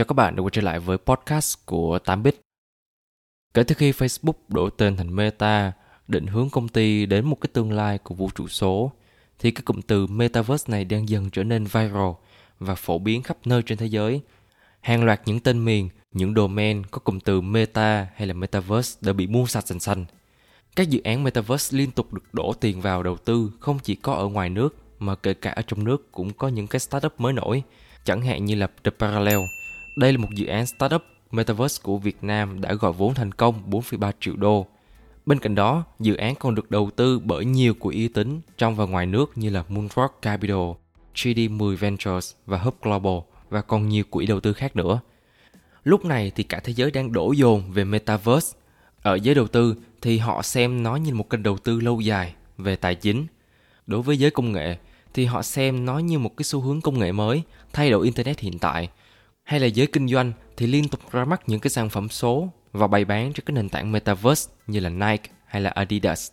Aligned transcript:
Chào 0.00 0.04
các 0.04 0.14
bạn 0.14 0.36
đã 0.36 0.42
quay 0.42 0.50
trở 0.52 0.62
lại 0.62 0.78
với 0.78 0.98
podcast 0.98 1.66
của 1.66 1.98
8bit. 2.04 2.32
Kể 3.54 3.62
từ 3.62 3.74
khi 3.74 3.92
Facebook 3.92 4.32
đổi 4.48 4.70
tên 4.76 4.96
thành 4.96 5.16
Meta, 5.16 5.72
định 6.08 6.26
hướng 6.26 6.50
công 6.50 6.68
ty 6.68 7.06
đến 7.06 7.26
một 7.26 7.36
cái 7.40 7.50
tương 7.52 7.72
lai 7.72 7.98
của 7.98 8.14
vũ 8.14 8.30
trụ 8.34 8.48
số, 8.48 8.92
thì 9.38 9.50
cái 9.50 9.62
cụm 9.62 9.80
từ 9.80 10.06
Metaverse 10.06 10.72
này 10.72 10.84
đang 10.84 11.08
dần 11.08 11.30
trở 11.30 11.44
nên 11.44 11.64
viral 11.64 12.10
và 12.58 12.74
phổ 12.74 12.98
biến 12.98 13.22
khắp 13.22 13.36
nơi 13.44 13.62
trên 13.62 13.78
thế 13.78 13.86
giới. 13.86 14.20
Hàng 14.80 15.04
loạt 15.04 15.20
những 15.24 15.40
tên 15.40 15.64
miền, 15.64 15.88
những 16.12 16.34
domain 16.34 16.86
có 16.86 16.98
cụm 16.98 17.20
từ 17.20 17.40
Meta 17.40 18.08
hay 18.14 18.26
là 18.26 18.34
Metaverse 18.34 18.98
đã 19.00 19.12
bị 19.12 19.26
mua 19.26 19.46
sạch 19.46 19.66
sành 19.66 19.80
xanh. 19.80 20.04
Các 20.76 20.88
dự 20.88 21.00
án 21.04 21.24
Metaverse 21.24 21.78
liên 21.78 21.90
tục 21.90 22.12
được 22.12 22.34
đổ 22.34 22.52
tiền 22.52 22.80
vào 22.80 23.02
đầu 23.02 23.16
tư 23.16 23.52
không 23.60 23.78
chỉ 23.78 23.94
có 23.94 24.14
ở 24.14 24.26
ngoài 24.26 24.50
nước 24.50 24.76
mà 24.98 25.14
kể 25.14 25.34
cả 25.34 25.50
ở 25.50 25.62
trong 25.62 25.84
nước 25.84 26.12
cũng 26.12 26.32
có 26.32 26.48
những 26.48 26.66
cái 26.66 26.80
startup 26.80 27.20
mới 27.20 27.32
nổi, 27.32 27.62
chẳng 28.04 28.22
hạn 28.22 28.44
như 28.44 28.54
là 28.54 28.66
The 28.84 28.90
Parallel– 28.98 29.38
đây 29.96 30.12
là 30.12 30.18
một 30.18 30.34
dự 30.34 30.46
án 30.46 30.66
startup 30.66 31.02
Metaverse 31.30 31.82
của 31.82 31.98
Việt 31.98 32.24
Nam 32.24 32.60
đã 32.60 32.74
gọi 32.74 32.92
vốn 32.92 33.14
thành 33.14 33.32
công 33.32 33.70
4,3 33.70 34.12
triệu 34.20 34.36
đô. 34.36 34.66
Bên 35.26 35.38
cạnh 35.38 35.54
đó, 35.54 35.84
dự 36.00 36.16
án 36.16 36.34
còn 36.34 36.54
được 36.54 36.70
đầu 36.70 36.90
tư 36.96 37.18
bởi 37.18 37.44
nhiều 37.44 37.74
quỹ 37.74 37.94
uy 37.94 38.08
tín 38.08 38.40
trong 38.58 38.76
và 38.76 38.84
ngoài 38.84 39.06
nước 39.06 39.38
như 39.38 39.50
là 39.50 39.64
Moonrock 39.68 40.22
Capital, 40.22 40.70
GD10 41.14 41.76
Ventures 41.76 42.34
và 42.46 42.58
Hub 42.58 42.74
Global 42.82 43.18
và 43.50 43.60
còn 43.60 43.88
nhiều 43.88 44.04
quỹ 44.10 44.26
đầu 44.26 44.40
tư 44.40 44.52
khác 44.52 44.76
nữa. 44.76 45.00
Lúc 45.84 46.04
này 46.04 46.32
thì 46.36 46.42
cả 46.42 46.60
thế 46.64 46.72
giới 46.72 46.90
đang 46.90 47.12
đổ 47.12 47.32
dồn 47.32 47.70
về 47.70 47.84
Metaverse. 47.84 48.58
Ở 49.02 49.14
giới 49.14 49.34
đầu 49.34 49.46
tư 49.46 49.74
thì 50.02 50.18
họ 50.18 50.42
xem 50.42 50.82
nó 50.82 50.96
như 50.96 51.14
một 51.14 51.30
kênh 51.30 51.42
đầu 51.42 51.58
tư 51.58 51.80
lâu 51.80 52.00
dài 52.00 52.34
về 52.58 52.76
tài 52.76 52.94
chính. 52.94 53.26
Đối 53.86 54.02
với 54.02 54.18
giới 54.18 54.30
công 54.30 54.52
nghệ 54.52 54.76
thì 55.14 55.24
họ 55.24 55.42
xem 55.42 55.84
nó 55.84 55.98
như 55.98 56.18
một 56.18 56.36
cái 56.36 56.44
xu 56.44 56.60
hướng 56.60 56.80
công 56.80 56.98
nghệ 56.98 57.12
mới 57.12 57.42
thay 57.72 57.90
đổi 57.90 58.04
Internet 58.04 58.38
hiện 58.38 58.58
tại– 58.58 58.88
hay 59.42 59.60
là 59.60 59.66
giới 59.66 59.86
kinh 59.86 60.08
doanh 60.08 60.32
thì 60.56 60.66
liên 60.66 60.88
tục 60.88 61.00
ra 61.12 61.24
mắt 61.24 61.42
những 61.46 61.60
cái 61.60 61.70
sản 61.70 61.88
phẩm 61.88 62.08
số 62.08 62.48
và 62.72 62.86
bày 62.86 63.04
bán 63.04 63.32
trên 63.32 63.46
cái 63.46 63.54
nền 63.54 63.68
tảng 63.68 63.92
Metaverse 63.92 64.52
như 64.66 64.80
là 64.80 64.88
Nike 64.88 65.30
hay 65.46 65.62
là 65.62 65.70
Adidas. 65.70 66.32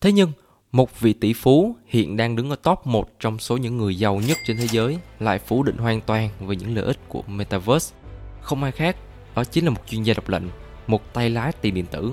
Thế 0.00 0.12
nhưng, 0.12 0.32
một 0.72 1.00
vị 1.00 1.12
tỷ 1.12 1.32
phú 1.32 1.76
hiện 1.86 2.16
đang 2.16 2.36
đứng 2.36 2.50
ở 2.50 2.56
top 2.56 2.86
1 2.86 3.20
trong 3.20 3.38
số 3.38 3.56
những 3.56 3.76
người 3.76 3.98
giàu 3.98 4.20
nhất 4.26 4.38
trên 4.46 4.56
thế 4.56 4.66
giới 4.70 4.98
lại 5.20 5.38
phủ 5.38 5.62
định 5.62 5.76
hoàn 5.76 6.00
toàn 6.00 6.28
về 6.40 6.56
những 6.56 6.74
lợi 6.74 6.84
ích 6.84 6.98
của 7.08 7.22
Metaverse. 7.22 7.96
Không 8.40 8.62
ai 8.62 8.72
khác, 8.72 8.96
đó 9.34 9.44
chính 9.44 9.64
là 9.64 9.70
một 9.70 9.80
chuyên 9.86 10.02
gia 10.02 10.14
độc 10.14 10.28
lệnh, 10.28 10.42
một 10.86 11.14
tay 11.14 11.30
lái 11.30 11.52
tiền 11.52 11.74
điện 11.74 11.86
tử. 11.86 12.12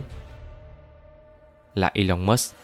Là 1.76 1.92
Elon 1.94 2.26
Musk. 2.26 2.56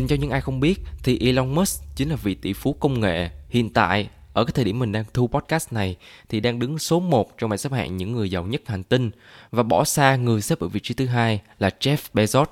Dành 0.00 0.08
cho 0.08 0.16
những 0.16 0.30
ai 0.30 0.40
không 0.40 0.60
biết 0.60 0.80
thì 1.02 1.18
Elon 1.18 1.54
Musk 1.54 1.82
chính 1.96 2.10
là 2.10 2.16
vị 2.16 2.34
tỷ 2.34 2.52
phú 2.52 2.72
công 2.80 3.00
nghệ 3.00 3.30
hiện 3.48 3.70
tại 3.70 4.08
ở 4.32 4.44
cái 4.44 4.52
thời 4.52 4.64
điểm 4.64 4.78
mình 4.78 4.92
đang 4.92 5.04
thu 5.14 5.28
podcast 5.28 5.72
này 5.72 5.96
thì 6.28 6.40
đang 6.40 6.58
đứng 6.58 6.78
số 6.78 7.00
1 7.00 7.38
trong 7.38 7.50
bảng 7.50 7.58
xếp 7.58 7.72
hạng 7.72 7.96
những 7.96 8.12
người 8.12 8.30
giàu 8.30 8.44
nhất 8.44 8.62
hành 8.66 8.82
tinh 8.82 9.10
và 9.50 9.62
bỏ 9.62 9.84
xa 9.84 10.16
người 10.16 10.40
xếp 10.40 10.60
ở 10.60 10.68
vị 10.68 10.80
trí 10.80 10.94
thứ 10.94 11.06
hai 11.06 11.40
là 11.58 11.70
Jeff 11.80 11.96
Bezos. 12.14 12.46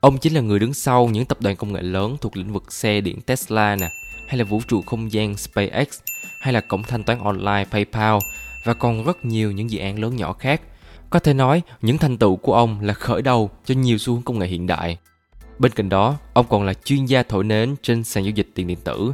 Ông 0.00 0.18
chính 0.18 0.34
là 0.34 0.40
người 0.40 0.58
đứng 0.58 0.74
sau 0.74 1.08
những 1.08 1.24
tập 1.24 1.40
đoàn 1.40 1.56
công 1.56 1.72
nghệ 1.72 1.82
lớn 1.82 2.16
thuộc 2.20 2.36
lĩnh 2.36 2.52
vực 2.52 2.72
xe 2.72 3.00
điện 3.00 3.20
Tesla 3.20 3.76
nè, 3.76 3.88
hay 4.28 4.38
là 4.38 4.44
vũ 4.44 4.60
trụ 4.68 4.82
không 4.82 5.12
gian 5.12 5.36
SpaceX, 5.36 6.00
hay 6.40 6.52
là 6.52 6.60
cổng 6.60 6.82
thanh 6.82 7.04
toán 7.04 7.18
online 7.18 7.64
PayPal 7.70 8.18
và 8.64 8.74
còn 8.74 9.04
rất 9.04 9.24
nhiều 9.24 9.52
những 9.52 9.70
dự 9.70 9.78
án 9.78 9.98
lớn 9.98 10.16
nhỏ 10.16 10.32
khác. 10.32 10.60
Có 11.10 11.18
thể 11.18 11.34
nói, 11.34 11.62
những 11.82 11.98
thành 11.98 12.18
tựu 12.18 12.36
của 12.36 12.54
ông 12.54 12.80
là 12.80 12.94
khởi 12.94 13.22
đầu 13.22 13.50
cho 13.64 13.74
nhiều 13.74 13.98
xu 13.98 14.14
hướng 14.14 14.22
công 14.22 14.38
nghệ 14.38 14.46
hiện 14.46 14.66
đại. 14.66 14.98
Bên 15.58 15.72
cạnh 15.72 15.88
đó, 15.88 16.16
ông 16.32 16.46
còn 16.48 16.64
là 16.64 16.74
chuyên 16.74 17.04
gia 17.04 17.22
thổi 17.22 17.44
nến 17.44 17.74
trên 17.82 18.04
sàn 18.04 18.24
giao 18.24 18.30
dịch 18.30 18.48
tiền 18.54 18.66
điện 18.66 18.78
tử. 18.84 19.12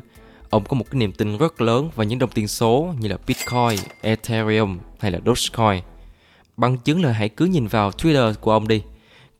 Ông 0.50 0.64
có 0.64 0.74
một 0.74 0.84
cái 0.90 0.98
niềm 0.98 1.12
tin 1.12 1.36
rất 1.36 1.60
lớn 1.60 1.90
vào 1.94 2.04
những 2.04 2.18
đồng 2.18 2.30
tiền 2.30 2.48
số 2.48 2.94
như 3.00 3.08
là 3.08 3.16
Bitcoin, 3.26 3.86
Ethereum 4.00 4.78
hay 5.00 5.10
là 5.10 5.18
Dogecoin. 5.26 5.82
Bằng 6.56 6.78
chứng 6.78 7.04
là 7.04 7.12
hãy 7.12 7.28
cứ 7.28 7.44
nhìn 7.44 7.66
vào 7.66 7.90
Twitter 7.90 8.34
của 8.34 8.52
ông 8.52 8.68
đi. 8.68 8.82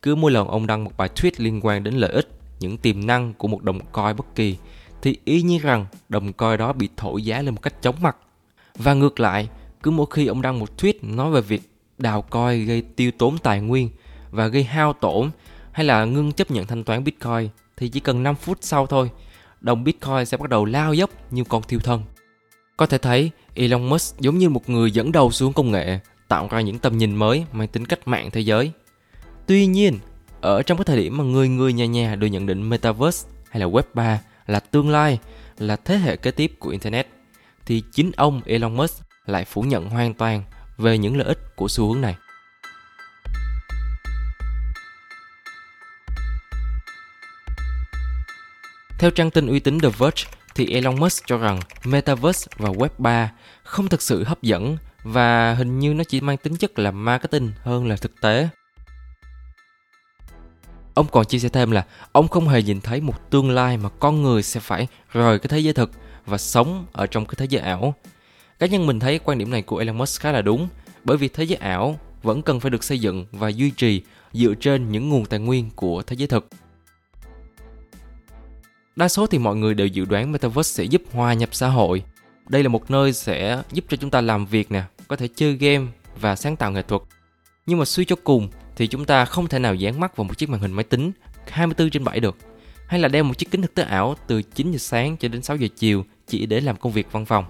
Cứ 0.02 0.14
mỗi 0.14 0.30
lần 0.30 0.48
ông 0.48 0.66
đăng 0.66 0.84
một 0.84 0.90
bài 0.96 1.08
tweet 1.14 1.30
liên 1.36 1.60
quan 1.62 1.84
đến 1.84 1.94
lợi 1.94 2.10
ích, 2.10 2.28
những 2.60 2.78
tiềm 2.78 3.06
năng 3.06 3.34
của 3.34 3.48
một 3.48 3.62
đồng 3.62 3.80
coin 3.80 4.16
bất 4.16 4.34
kỳ, 4.34 4.56
thì 5.02 5.18
ý 5.24 5.42
như 5.42 5.58
rằng 5.58 5.86
đồng 6.08 6.32
coin 6.32 6.58
đó 6.58 6.72
bị 6.72 6.88
thổi 6.96 7.22
giá 7.22 7.42
lên 7.42 7.54
một 7.54 7.62
cách 7.62 7.82
chóng 7.82 7.96
mặt. 8.00 8.16
Và 8.74 8.94
ngược 8.94 9.20
lại, 9.20 9.48
cứ 9.82 9.90
mỗi 9.90 10.06
khi 10.10 10.26
ông 10.26 10.42
đăng 10.42 10.58
một 10.58 10.68
tweet 10.78 10.94
nói 11.02 11.30
về 11.30 11.40
việc 11.40 11.62
đào 11.98 12.22
coin 12.22 12.66
gây 12.66 12.82
tiêu 12.82 13.10
tốn 13.18 13.38
tài 13.38 13.60
nguyên 13.60 13.90
và 14.30 14.46
gây 14.46 14.64
hao 14.64 14.92
tổn 14.92 15.30
hay 15.72 15.86
là 15.86 16.04
ngưng 16.04 16.32
chấp 16.32 16.50
nhận 16.50 16.66
thanh 16.66 16.84
toán 16.84 17.04
Bitcoin 17.04 17.48
thì 17.76 17.88
chỉ 17.88 18.00
cần 18.00 18.22
5 18.22 18.34
phút 18.34 18.58
sau 18.60 18.86
thôi, 18.86 19.10
đồng 19.60 19.84
Bitcoin 19.84 20.26
sẽ 20.26 20.36
bắt 20.36 20.50
đầu 20.50 20.64
lao 20.64 20.94
dốc 20.94 21.10
như 21.32 21.44
con 21.44 21.62
thiêu 21.62 21.80
thân. 21.80 22.02
Có 22.76 22.86
thể 22.86 22.98
thấy 22.98 23.30
Elon 23.54 23.88
Musk 23.88 24.20
giống 24.20 24.38
như 24.38 24.48
một 24.48 24.70
người 24.70 24.90
dẫn 24.90 25.12
đầu 25.12 25.30
xuống 25.30 25.52
công 25.52 25.70
nghệ, 25.70 25.98
tạo 26.28 26.48
ra 26.50 26.60
những 26.60 26.78
tầm 26.78 26.98
nhìn 26.98 27.14
mới 27.14 27.44
mang 27.52 27.68
tính 27.68 27.86
cách 27.86 28.08
mạng 28.08 28.30
thế 28.30 28.40
giới. 28.40 28.72
Tuy 29.46 29.66
nhiên, 29.66 29.98
ở 30.40 30.62
trong 30.62 30.78
cái 30.78 30.84
thời 30.84 30.96
điểm 30.96 31.16
mà 31.16 31.24
người 31.24 31.48
người 31.48 31.72
nhà 31.72 31.86
nhà 31.86 32.14
đều 32.14 32.30
nhận 32.30 32.46
định 32.46 32.68
Metaverse 32.68 33.28
hay 33.50 33.60
là 33.60 33.66
Web 33.66 33.82
3 33.94 34.20
là 34.46 34.60
tương 34.60 34.90
lai, 34.90 35.18
là 35.58 35.76
thế 35.76 35.96
hệ 35.96 36.16
kế 36.16 36.30
tiếp 36.30 36.52
của 36.58 36.70
Internet, 36.70 37.08
thì 37.66 37.82
chính 37.92 38.10
ông 38.16 38.40
Elon 38.44 38.76
Musk 38.76 39.02
lại 39.26 39.44
phủ 39.44 39.62
nhận 39.62 39.90
hoàn 39.90 40.14
toàn 40.14 40.42
về 40.78 40.98
những 40.98 41.16
lợi 41.16 41.28
ích 41.28 41.56
của 41.56 41.68
xu 41.68 41.88
hướng 41.88 42.00
này. 42.00 42.16
Theo 49.00 49.10
trang 49.10 49.30
tin 49.30 49.46
uy 49.46 49.60
tín 49.60 49.80
The 49.80 49.88
Verge, 49.88 50.24
thì 50.54 50.66
Elon 50.66 51.00
Musk 51.00 51.26
cho 51.26 51.38
rằng 51.38 51.60
Metaverse 51.84 52.46
và 52.56 52.68
Web 52.68 52.88
3 52.98 53.32
không 53.62 53.88
thực 53.88 54.02
sự 54.02 54.24
hấp 54.24 54.42
dẫn 54.42 54.76
và 55.04 55.54
hình 55.54 55.78
như 55.78 55.94
nó 55.94 56.04
chỉ 56.04 56.20
mang 56.20 56.36
tính 56.36 56.56
chất 56.56 56.78
là 56.78 56.90
marketing 56.90 57.50
hơn 57.62 57.86
là 57.86 57.96
thực 57.96 58.20
tế. 58.20 58.48
Ông 60.94 61.06
còn 61.12 61.26
chia 61.26 61.38
sẻ 61.38 61.48
thêm 61.48 61.70
là 61.70 61.86
ông 62.12 62.28
không 62.28 62.48
hề 62.48 62.62
nhìn 62.62 62.80
thấy 62.80 63.00
một 63.00 63.30
tương 63.30 63.50
lai 63.50 63.76
mà 63.76 63.88
con 63.88 64.22
người 64.22 64.42
sẽ 64.42 64.60
phải 64.60 64.86
rời 65.12 65.38
cái 65.38 65.48
thế 65.48 65.58
giới 65.58 65.72
thực 65.72 65.90
và 66.26 66.38
sống 66.38 66.86
ở 66.92 67.06
trong 67.06 67.26
cái 67.26 67.34
thế 67.38 67.46
giới 67.50 67.62
ảo. 67.62 67.94
Cá 68.58 68.66
nhân 68.66 68.86
mình 68.86 69.00
thấy 69.00 69.18
quan 69.18 69.38
điểm 69.38 69.50
này 69.50 69.62
của 69.62 69.76
Elon 69.76 69.98
Musk 69.98 70.20
khá 70.20 70.32
là 70.32 70.42
đúng, 70.42 70.68
bởi 71.04 71.16
vì 71.16 71.28
thế 71.28 71.44
giới 71.44 71.56
ảo 71.56 71.98
vẫn 72.22 72.42
cần 72.42 72.60
phải 72.60 72.70
được 72.70 72.84
xây 72.84 72.98
dựng 72.98 73.26
và 73.32 73.48
duy 73.48 73.70
trì 73.70 74.02
dựa 74.32 74.54
trên 74.60 74.92
những 74.92 75.08
nguồn 75.08 75.24
tài 75.24 75.40
nguyên 75.40 75.70
của 75.70 76.02
thế 76.02 76.16
giới 76.16 76.28
thực. 76.28 76.48
Đa 79.00 79.08
số 79.08 79.26
thì 79.26 79.38
mọi 79.38 79.56
người 79.56 79.74
đều 79.74 79.86
dự 79.86 80.04
đoán 80.04 80.32
Metaverse 80.32 80.72
sẽ 80.72 80.84
giúp 80.84 81.02
hòa 81.12 81.34
nhập 81.34 81.48
xã 81.52 81.68
hội. 81.68 82.02
Đây 82.48 82.62
là 82.62 82.68
một 82.68 82.90
nơi 82.90 83.12
sẽ 83.12 83.62
giúp 83.72 83.84
cho 83.88 83.96
chúng 83.96 84.10
ta 84.10 84.20
làm 84.20 84.46
việc 84.46 84.72
nè, 84.72 84.82
có 85.08 85.16
thể 85.16 85.28
chơi 85.34 85.52
game 85.52 85.86
và 86.20 86.36
sáng 86.36 86.56
tạo 86.56 86.72
nghệ 86.72 86.82
thuật. 86.82 87.02
Nhưng 87.66 87.78
mà 87.78 87.84
suy 87.84 88.04
cho 88.04 88.16
cùng 88.24 88.48
thì 88.76 88.86
chúng 88.86 89.04
ta 89.04 89.24
không 89.24 89.46
thể 89.46 89.58
nào 89.58 89.74
dán 89.74 90.00
mắt 90.00 90.16
vào 90.16 90.24
một 90.24 90.38
chiếc 90.38 90.48
màn 90.48 90.60
hình 90.60 90.72
máy 90.72 90.84
tính 90.84 91.12
24 91.48 91.90
trên 91.90 92.04
7 92.04 92.20
được. 92.20 92.36
Hay 92.86 93.00
là 93.00 93.08
đeo 93.08 93.24
một 93.24 93.38
chiếc 93.38 93.50
kính 93.50 93.62
thực 93.62 93.74
tế 93.74 93.82
ảo 93.82 94.14
từ 94.26 94.42
9 94.42 94.72
giờ 94.72 94.78
sáng 94.78 95.16
cho 95.16 95.28
đến 95.28 95.42
6 95.42 95.56
giờ 95.56 95.68
chiều 95.76 96.04
chỉ 96.26 96.46
để 96.46 96.60
làm 96.60 96.76
công 96.76 96.92
việc 96.92 97.12
văn 97.12 97.26
phòng. 97.26 97.44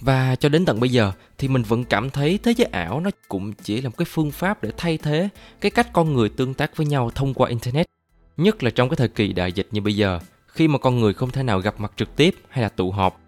Và 0.00 0.36
cho 0.36 0.48
đến 0.48 0.64
tận 0.64 0.80
bây 0.80 0.90
giờ 0.90 1.12
thì 1.38 1.48
mình 1.48 1.62
vẫn 1.62 1.84
cảm 1.84 2.10
thấy 2.10 2.38
thế 2.42 2.54
giới 2.56 2.68
ảo 2.72 3.00
nó 3.00 3.10
cũng 3.28 3.52
chỉ 3.52 3.80
là 3.80 3.88
một 3.88 3.96
cái 3.98 4.06
phương 4.10 4.30
pháp 4.30 4.62
để 4.62 4.70
thay 4.76 4.98
thế 4.98 5.28
cái 5.60 5.70
cách 5.70 5.92
con 5.92 6.14
người 6.14 6.28
tương 6.28 6.54
tác 6.54 6.76
với 6.76 6.86
nhau 6.86 7.10
thông 7.14 7.34
qua 7.34 7.48
internet. 7.48 7.86
Nhất 8.36 8.62
là 8.62 8.70
trong 8.70 8.88
cái 8.88 8.96
thời 8.96 9.08
kỳ 9.08 9.32
đại 9.32 9.52
dịch 9.52 9.68
như 9.70 9.80
bây 9.80 9.96
giờ 9.96 10.20
khi 10.56 10.68
mà 10.68 10.78
con 10.78 11.00
người 11.00 11.14
không 11.14 11.30
thể 11.30 11.42
nào 11.42 11.60
gặp 11.60 11.80
mặt 11.80 11.92
trực 11.96 12.16
tiếp 12.16 12.34
hay 12.48 12.62
là 12.62 12.68
tụ 12.68 12.90
họp. 12.90 13.20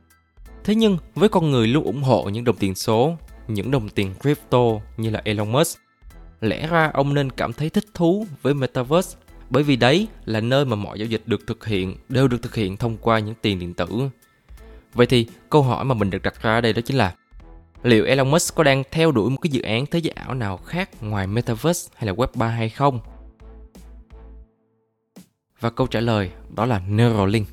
Thế 0.65 0.75
nhưng 0.75 0.99
với 1.15 1.29
con 1.29 1.51
người 1.51 1.67
luôn 1.67 1.85
ủng 1.85 2.03
hộ 2.03 2.29
những 2.29 2.45
đồng 2.45 2.57
tiền 2.57 2.75
số, 2.75 3.17
những 3.49 3.71
đồng 3.71 3.89
tiền 3.89 4.15
crypto 4.21 4.59
như 4.97 5.11
là 5.11 5.23
Elon 5.25 5.53
Musk, 5.53 5.79
lẽ 6.41 6.67
ra 6.67 6.91
ông 6.95 7.15
nên 7.15 7.31
cảm 7.31 7.53
thấy 7.53 7.71
thích 7.71 7.85
thú 7.95 8.27
với 8.43 8.55
Metaverse 8.55 9.19
bởi 9.51 9.63
vì 9.63 9.77
đấy 9.77 10.09
là 10.25 10.41
nơi 10.41 10.65
mà 10.65 10.77
mọi 10.77 10.99
giao 10.99 11.07
dịch 11.07 11.23
được 11.27 11.47
thực 11.47 11.67
hiện 11.67 11.97
đều 12.09 12.29
được 12.29 12.43
thực 12.43 12.55
hiện 12.55 12.77
thông 12.77 12.97
qua 12.97 13.19
những 13.19 13.35
tiền 13.43 13.59
điện 13.59 13.75
tử. 13.75 13.87
Vậy 14.95 15.07
thì 15.07 15.27
câu 15.51 15.63
hỏi 15.63 15.85
mà 15.85 15.95
mình 15.95 16.11
được 16.11 16.23
đặt 16.23 16.43
ra 16.43 16.55
ở 16.55 16.61
đây 16.61 16.73
đó 16.73 16.81
chính 16.85 16.97
là 16.97 17.15
liệu 17.83 18.05
Elon 18.05 18.31
Musk 18.31 18.55
có 18.55 18.65
đang 18.65 18.83
theo 18.91 19.13
đuổi 19.13 19.31
một 19.31 19.39
cái 19.43 19.51
dự 19.51 19.63
án 19.63 19.87
thế 19.87 19.99
giới 19.99 20.13
ảo 20.13 20.35
nào 20.35 20.57
khác 20.57 21.03
ngoài 21.03 21.27
Metaverse 21.27 21.91
hay 21.97 22.07
là 22.07 22.13
Web 22.13 22.29
3 22.35 22.49
hay 22.49 22.69
không? 22.69 23.01
Và 25.61 25.71
câu 25.71 25.87
trả 25.87 26.01
lời 26.01 26.31
đó 26.57 26.67
là 26.67 26.83
Neuralink. 26.89 27.49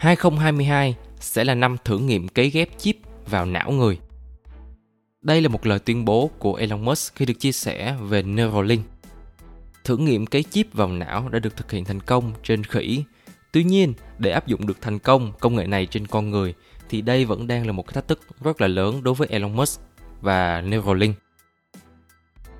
...2022 0.00 0.92
sẽ 1.20 1.44
là 1.44 1.54
năm 1.54 1.76
thử 1.84 1.98
nghiệm 1.98 2.28
cấy 2.28 2.50
ghép 2.50 2.78
chip 2.78 2.96
vào 3.26 3.46
não 3.46 3.70
người. 3.70 3.98
Đây 5.22 5.40
là 5.40 5.48
một 5.48 5.66
lời 5.66 5.78
tuyên 5.78 6.04
bố 6.04 6.30
của 6.38 6.54
Elon 6.54 6.84
Musk 6.84 7.14
khi 7.14 7.26
được 7.26 7.34
chia 7.38 7.52
sẻ 7.52 7.96
về 8.00 8.22
Neuralink. 8.22 8.86
Thử 9.84 9.96
nghiệm 9.96 10.26
cấy 10.26 10.42
chip 10.42 10.74
vào 10.74 10.88
não 10.88 11.28
đã 11.28 11.38
được 11.38 11.56
thực 11.56 11.70
hiện 11.70 11.84
thành 11.84 12.00
công 12.00 12.32
trên 12.42 12.64
khỉ. 12.64 13.04
Tuy 13.52 13.64
nhiên, 13.64 13.94
để 14.18 14.30
áp 14.30 14.46
dụng 14.46 14.66
được 14.66 14.80
thành 14.80 14.98
công 14.98 15.32
công 15.40 15.56
nghệ 15.56 15.66
này 15.66 15.86
trên 15.86 16.06
con 16.06 16.30
người 16.30 16.54
thì 16.88 17.00
đây 17.00 17.24
vẫn 17.24 17.46
đang 17.46 17.66
là 17.66 17.72
một 17.72 17.86
cái 17.86 17.92
thách 17.92 18.08
thức 18.08 18.20
rất 18.40 18.60
là 18.60 18.68
lớn 18.68 19.02
đối 19.02 19.14
với 19.14 19.28
Elon 19.30 19.56
Musk 19.56 19.80
và 20.20 20.60
Neuralink. 20.60 21.16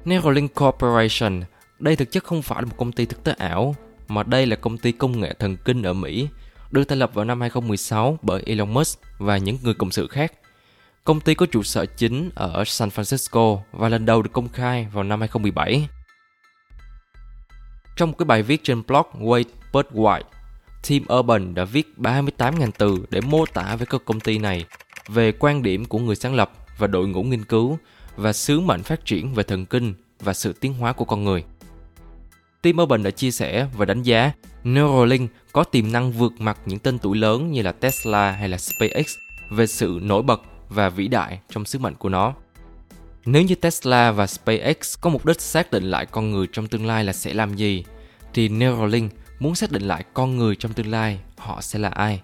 Neuralink 0.05 0.55
Corporation, 0.55 1.41
đây 1.79 1.97
thực 1.97 2.11
chất 2.11 2.25
không 2.25 2.43
phải 2.43 2.62
là 2.62 2.67
một 2.67 2.75
công 2.77 2.93
ty 2.93 3.07
thực 3.07 3.25
tế 3.25 3.33
ảo, 3.39 3.75
mà 4.09 4.23
đây 4.23 4.47
là 4.47 4.57
công 4.57 4.79
ty 4.79 4.93
công 4.93 5.21
nghệ 5.21 5.35
thần 5.39 5.57
kinh 5.57 5.83
ở 5.83 5.93
Mỹ, 5.93 6.29
được 6.71 6.85
thành 6.85 6.99
lập 6.99 7.11
vào 7.15 7.25
năm 7.25 7.41
2016 7.41 8.19
bởi 8.23 8.43
Elon 8.47 8.75
Musk 8.75 9.01
và 9.19 9.37
những 9.37 9.59
người 9.62 9.75
cộng 9.75 9.91
sự 9.91 10.09
khác. 10.09 10.33
Công 11.05 11.21
ty 11.21 11.35
có 11.35 11.47
trụ 11.47 11.62
sở 11.62 11.87
chính 11.87 12.31
ở 12.35 12.65
San 12.65 12.89
Francisco 12.89 13.59
và 13.73 13.89
lần 13.89 14.06
đầu 14.06 14.23
được 14.23 14.31
công 14.33 14.49
khai 14.49 14.89
vào 14.93 15.05
năm 15.05 15.21
2017. 15.21 15.89
Trong 17.97 18.11
một 18.11 18.17
cái 18.19 18.25
bài 18.27 18.43
viết 18.43 18.65
trên 18.65 18.83
blog 18.87 19.06
Wait 19.15 19.45
But 19.73 19.87
White, 19.93 20.23
Team 20.89 21.03
Urban 21.19 21.55
đã 21.55 21.65
viết 21.65 21.87
38.000 21.97 22.71
từ 22.79 23.05
để 23.11 23.21
mô 23.21 23.47
tả 23.47 23.77
với 23.77 23.87
các 23.87 24.03
công 24.05 24.21
ty 24.21 24.39
này 24.39 24.65
về 25.09 25.33
quan 25.33 25.63
điểm 25.63 25.85
của 25.85 25.99
người 25.99 26.17
sáng 26.17 26.35
lập 26.35 26.53
và 26.81 26.87
đội 26.87 27.09
ngũ 27.09 27.23
nghiên 27.23 27.44
cứu 27.44 27.79
và 28.17 28.32
sứ 28.32 28.61
mệnh 28.61 28.82
phát 28.82 29.05
triển 29.05 29.35
về 29.35 29.43
thần 29.43 29.67
kinh 29.67 29.94
và 30.21 30.35
sự 30.35 30.53
tiến 30.53 30.75
hóa 30.75 30.93
của 30.93 31.05
con 31.05 31.25
người. 31.25 31.44
Tim 32.62 32.77
Urban 32.82 33.03
đã 33.03 33.11
chia 33.11 33.31
sẻ 33.31 33.67
và 33.77 33.85
đánh 33.85 34.03
giá 34.03 34.32
Neuralink 34.65 35.31
có 35.53 35.65
tiềm 35.65 35.93
năng 35.93 36.12
vượt 36.12 36.32
mặt 36.38 36.59
những 36.67 36.79
tên 36.79 36.99
tuổi 36.99 37.17
lớn 37.17 37.53
như 37.53 37.62
là 37.62 37.73
Tesla 37.73 38.31
hay 38.31 38.49
là 38.49 38.59
SpaceX 38.59 39.15
về 39.50 39.67
sự 39.67 39.99
nổi 40.03 40.23
bật 40.23 40.43
và 40.69 40.88
vĩ 40.88 41.09
đại 41.09 41.41
trong 41.50 41.65
sứ 41.65 41.79
mệnh 41.79 41.94
của 41.94 42.09
nó. 42.09 42.35
Nếu 43.25 43.43
như 43.43 43.55
Tesla 43.55 44.12
và 44.12 44.27
SpaceX 44.27 44.99
có 45.00 45.11
mục 45.11 45.27
đích 45.27 45.41
xác 45.41 45.73
định 45.73 45.85
lại 45.85 46.06
con 46.06 46.31
người 46.31 46.47
trong 46.53 46.67
tương 46.67 46.87
lai 46.87 47.05
là 47.05 47.12
sẽ 47.12 47.35
làm 47.35 47.55
gì, 47.55 47.85
thì 48.35 48.49
Neuralink 48.49 49.12
muốn 49.38 49.55
xác 49.55 49.73
định 49.73 49.82
lại 49.82 50.05
con 50.15 50.37
người 50.37 50.56
trong 50.56 50.73
tương 50.73 50.91
lai 50.91 51.21
họ 51.37 51.61
sẽ 51.61 51.79
là 51.79 51.88
ai. 51.88 52.21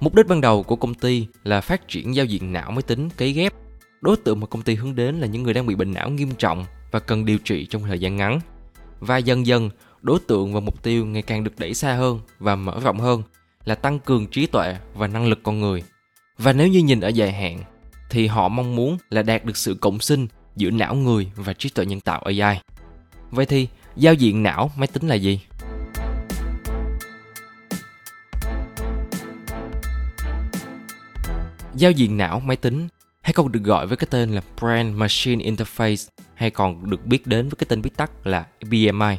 Mục 0.00 0.14
đích 0.14 0.26
ban 0.26 0.40
đầu 0.40 0.62
của 0.62 0.76
công 0.76 0.94
ty 0.94 1.26
là 1.44 1.60
phát 1.60 1.88
triển 1.88 2.14
giao 2.14 2.26
diện 2.26 2.52
não 2.52 2.70
máy 2.70 2.82
tính 2.82 3.08
cấy 3.16 3.32
ghép. 3.32 3.54
Đối 4.00 4.16
tượng 4.16 4.40
mà 4.40 4.46
công 4.46 4.62
ty 4.62 4.74
hướng 4.74 4.94
đến 4.94 5.20
là 5.20 5.26
những 5.26 5.42
người 5.42 5.54
đang 5.54 5.66
bị 5.66 5.74
bệnh 5.74 5.92
não 5.92 6.10
nghiêm 6.10 6.30
trọng 6.38 6.64
và 6.90 6.98
cần 6.98 7.24
điều 7.24 7.38
trị 7.38 7.66
trong 7.66 7.82
thời 7.82 7.98
gian 7.98 8.16
ngắn. 8.16 8.40
Và 9.00 9.16
dần 9.16 9.46
dần, 9.46 9.70
đối 10.02 10.18
tượng 10.26 10.54
và 10.54 10.60
mục 10.60 10.82
tiêu 10.82 11.06
ngày 11.06 11.22
càng 11.22 11.44
được 11.44 11.58
đẩy 11.58 11.74
xa 11.74 11.94
hơn 11.94 12.20
và 12.38 12.56
mở 12.56 12.80
rộng 12.82 12.98
hơn 12.98 13.22
là 13.64 13.74
tăng 13.74 13.98
cường 13.98 14.26
trí 14.26 14.46
tuệ 14.46 14.76
và 14.94 15.06
năng 15.06 15.26
lực 15.26 15.42
con 15.42 15.60
người. 15.60 15.82
Và 16.38 16.52
nếu 16.52 16.68
như 16.68 16.78
nhìn 16.78 17.00
ở 17.00 17.08
dài 17.08 17.32
hạn, 17.32 17.58
thì 18.10 18.26
họ 18.26 18.48
mong 18.48 18.76
muốn 18.76 18.96
là 19.10 19.22
đạt 19.22 19.44
được 19.44 19.56
sự 19.56 19.74
cộng 19.74 20.00
sinh 20.00 20.26
giữa 20.56 20.70
não 20.70 20.94
người 20.94 21.30
và 21.36 21.52
trí 21.52 21.68
tuệ 21.68 21.86
nhân 21.86 22.00
tạo 22.00 22.20
AI. 22.20 22.60
Vậy 23.30 23.46
thì, 23.46 23.68
giao 23.96 24.14
diện 24.14 24.42
não 24.42 24.70
máy 24.76 24.86
tính 24.86 25.08
là 25.08 25.14
gì? 25.14 25.40
Giao 31.78 31.90
diện 31.90 32.16
não 32.16 32.40
máy 32.40 32.56
tính 32.56 32.88
hay 33.22 33.32
còn 33.32 33.52
được 33.52 33.62
gọi 33.62 33.86
với 33.86 33.96
cái 33.96 34.08
tên 34.10 34.30
là 34.30 34.40
Brain 34.60 34.92
Machine 34.92 35.50
Interface 35.50 36.08
hay 36.34 36.50
còn 36.50 36.90
được 36.90 37.06
biết 37.06 37.26
đến 37.26 37.48
với 37.48 37.56
cái 37.58 37.66
tên 37.68 37.80
viết 37.80 37.96
tắt 37.96 38.26
là 38.26 38.46
BMI. 38.70 39.16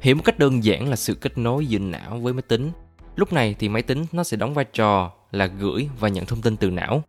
Hiểu 0.00 0.16
một 0.16 0.22
cách 0.24 0.38
đơn 0.38 0.64
giản 0.64 0.88
là 0.88 0.96
sự 0.96 1.14
kết 1.14 1.38
nối 1.38 1.66
giữa 1.66 1.78
não 1.78 2.18
với 2.18 2.32
máy 2.32 2.42
tính. 2.42 2.70
Lúc 3.16 3.32
này 3.32 3.54
thì 3.58 3.68
máy 3.68 3.82
tính 3.82 4.04
nó 4.12 4.24
sẽ 4.24 4.36
đóng 4.36 4.54
vai 4.54 4.64
trò 4.64 5.12
là 5.30 5.46
gửi 5.46 5.88
và 6.00 6.08
nhận 6.08 6.26
thông 6.26 6.42
tin 6.42 6.56
từ 6.56 6.70
não. 6.70 7.02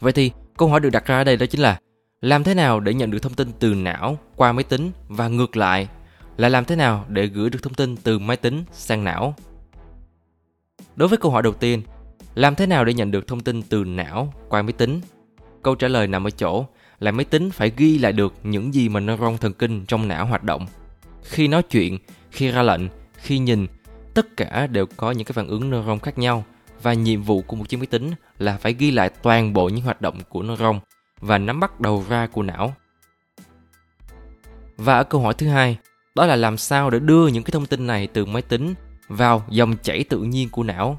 Vậy 0.00 0.12
thì 0.12 0.30
câu 0.56 0.68
hỏi 0.68 0.80
được 0.80 0.90
đặt 0.90 1.06
ra 1.06 1.16
ở 1.16 1.24
đây 1.24 1.36
đó 1.36 1.46
chính 1.46 1.60
là 1.60 1.78
làm 2.20 2.44
thế 2.44 2.54
nào 2.54 2.80
để 2.80 2.94
nhận 2.94 3.10
được 3.10 3.22
thông 3.22 3.34
tin 3.34 3.52
từ 3.58 3.74
não 3.74 4.18
qua 4.36 4.52
máy 4.52 4.64
tính 4.64 4.90
và 5.08 5.28
ngược 5.28 5.56
lại 5.56 5.88
là 6.36 6.48
làm 6.48 6.64
thế 6.64 6.76
nào 6.76 7.04
để 7.08 7.26
gửi 7.26 7.50
được 7.50 7.62
thông 7.62 7.74
tin 7.74 7.96
từ 7.96 8.18
máy 8.18 8.36
tính 8.36 8.64
sang 8.72 9.04
não? 9.04 9.34
Đối 10.96 11.08
với 11.08 11.18
câu 11.18 11.30
hỏi 11.30 11.42
đầu 11.42 11.52
tiên, 11.52 11.82
làm 12.34 12.54
thế 12.54 12.66
nào 12.66 12.84
để 12.84 12.94
nhận 12.94 13.10
được 13.10 13.26
thông 13.26 13.40
tin 13.40 13.62
từ 13.62 13.84
não 13.84 14.34
qua 14.48 14.62
máy 14.62 14.72
tính? 14.72 15.00
Câu 15.62 15.74
trả 15.74 15.88
lời 15.88 16.06
nằm 16.06 16.26
ở 16.26 16.30
chỗ 16.30 16.66
là 16.98 17.10
máy 17.10 17.24
tính 17.24 17.50
phải 17.50 17.72
ghi 17.76 17.98
lại 17.98 18.12
được 18.12 18.34
những 18.42 18.74
gì 18.74 18.88
mà 18.88 19.00
neuron 19.00 19.38
thần 19.38 19.52
kinh 19.52 19.86
trong 19.86 20.08
não 20.08 20.26
hoạt 20.26 20.44
động. 20.44 20.66
Khi 21.22 21.48
nói 21.48 21.62
chuyện, 21.62 21.98
khi 22.30 22.50
ra 22.50 22.62
lệnh, 22.62 22.82
khi 23.14 23.38
nhìn, 23.38 23.66
tất 24.14 24.36
cả 24.36 24.66
đều 24.66 24.86
có 24.96 25.10
những 25.10 25.24
cái 25.24 25.32
phản 25.32 25.48
ứng 25.48 25.70
neuron 25.70 25.98
khác 25.98 26.18
nhau 26.18 26.44
và 26.82 26.92
nhiệm 26.92 27.22
vụ 27.22 27.42
của 27.42 27.56
một 27.56 27.68
chiếc 27.68 27.76
máy 27.76 27.86
tính 27.86 28.10
là 28.38 28.56
phải 28.56 28.72
ghi 28.72 28.90
lại 28.90 29.10
toàn 29.22 29.52
bộ 29.52 29.68
những 29.68 29.84
hoạt 29.84 30.00
động 30.00 30.18
của 30.28 30.42
neuron 30.42 30.80
và 31.20 31.38
nắm 31.38 31.60
bắt 31.60 31.80
đầu 31.80 32.04
ra 32.08 32.26
của 32.26 32.42
não. 32.42 32.74
Và 34.76 34.96
ở 34.96 35.04
câu 35.04 35.20
hỏi 35.20 35.34
thứ 35.34 35.48
hai, 35.48 35.78
đó 36.14 36.26
là 36.26 36.36
làm 36.36 36.56
sao 36.56 36.90
để 36.90 36.98
đưa 36.98 37.26
những 37.26 37.42
cái 37.42 37.50
thông 37.50 37.66
tin 37.66 37.86
này 37.86 38.06
từ 38.06 38.26
máy 38.26 38.42
tính 38.42 38.74
vào 39.08 39.44
dòng 39.48 39.76
chảy 39.82 40.04
tự 40.04 40.18
nhiên 40.18 40.48
của 40.48 40.62
não. 40.62 40.98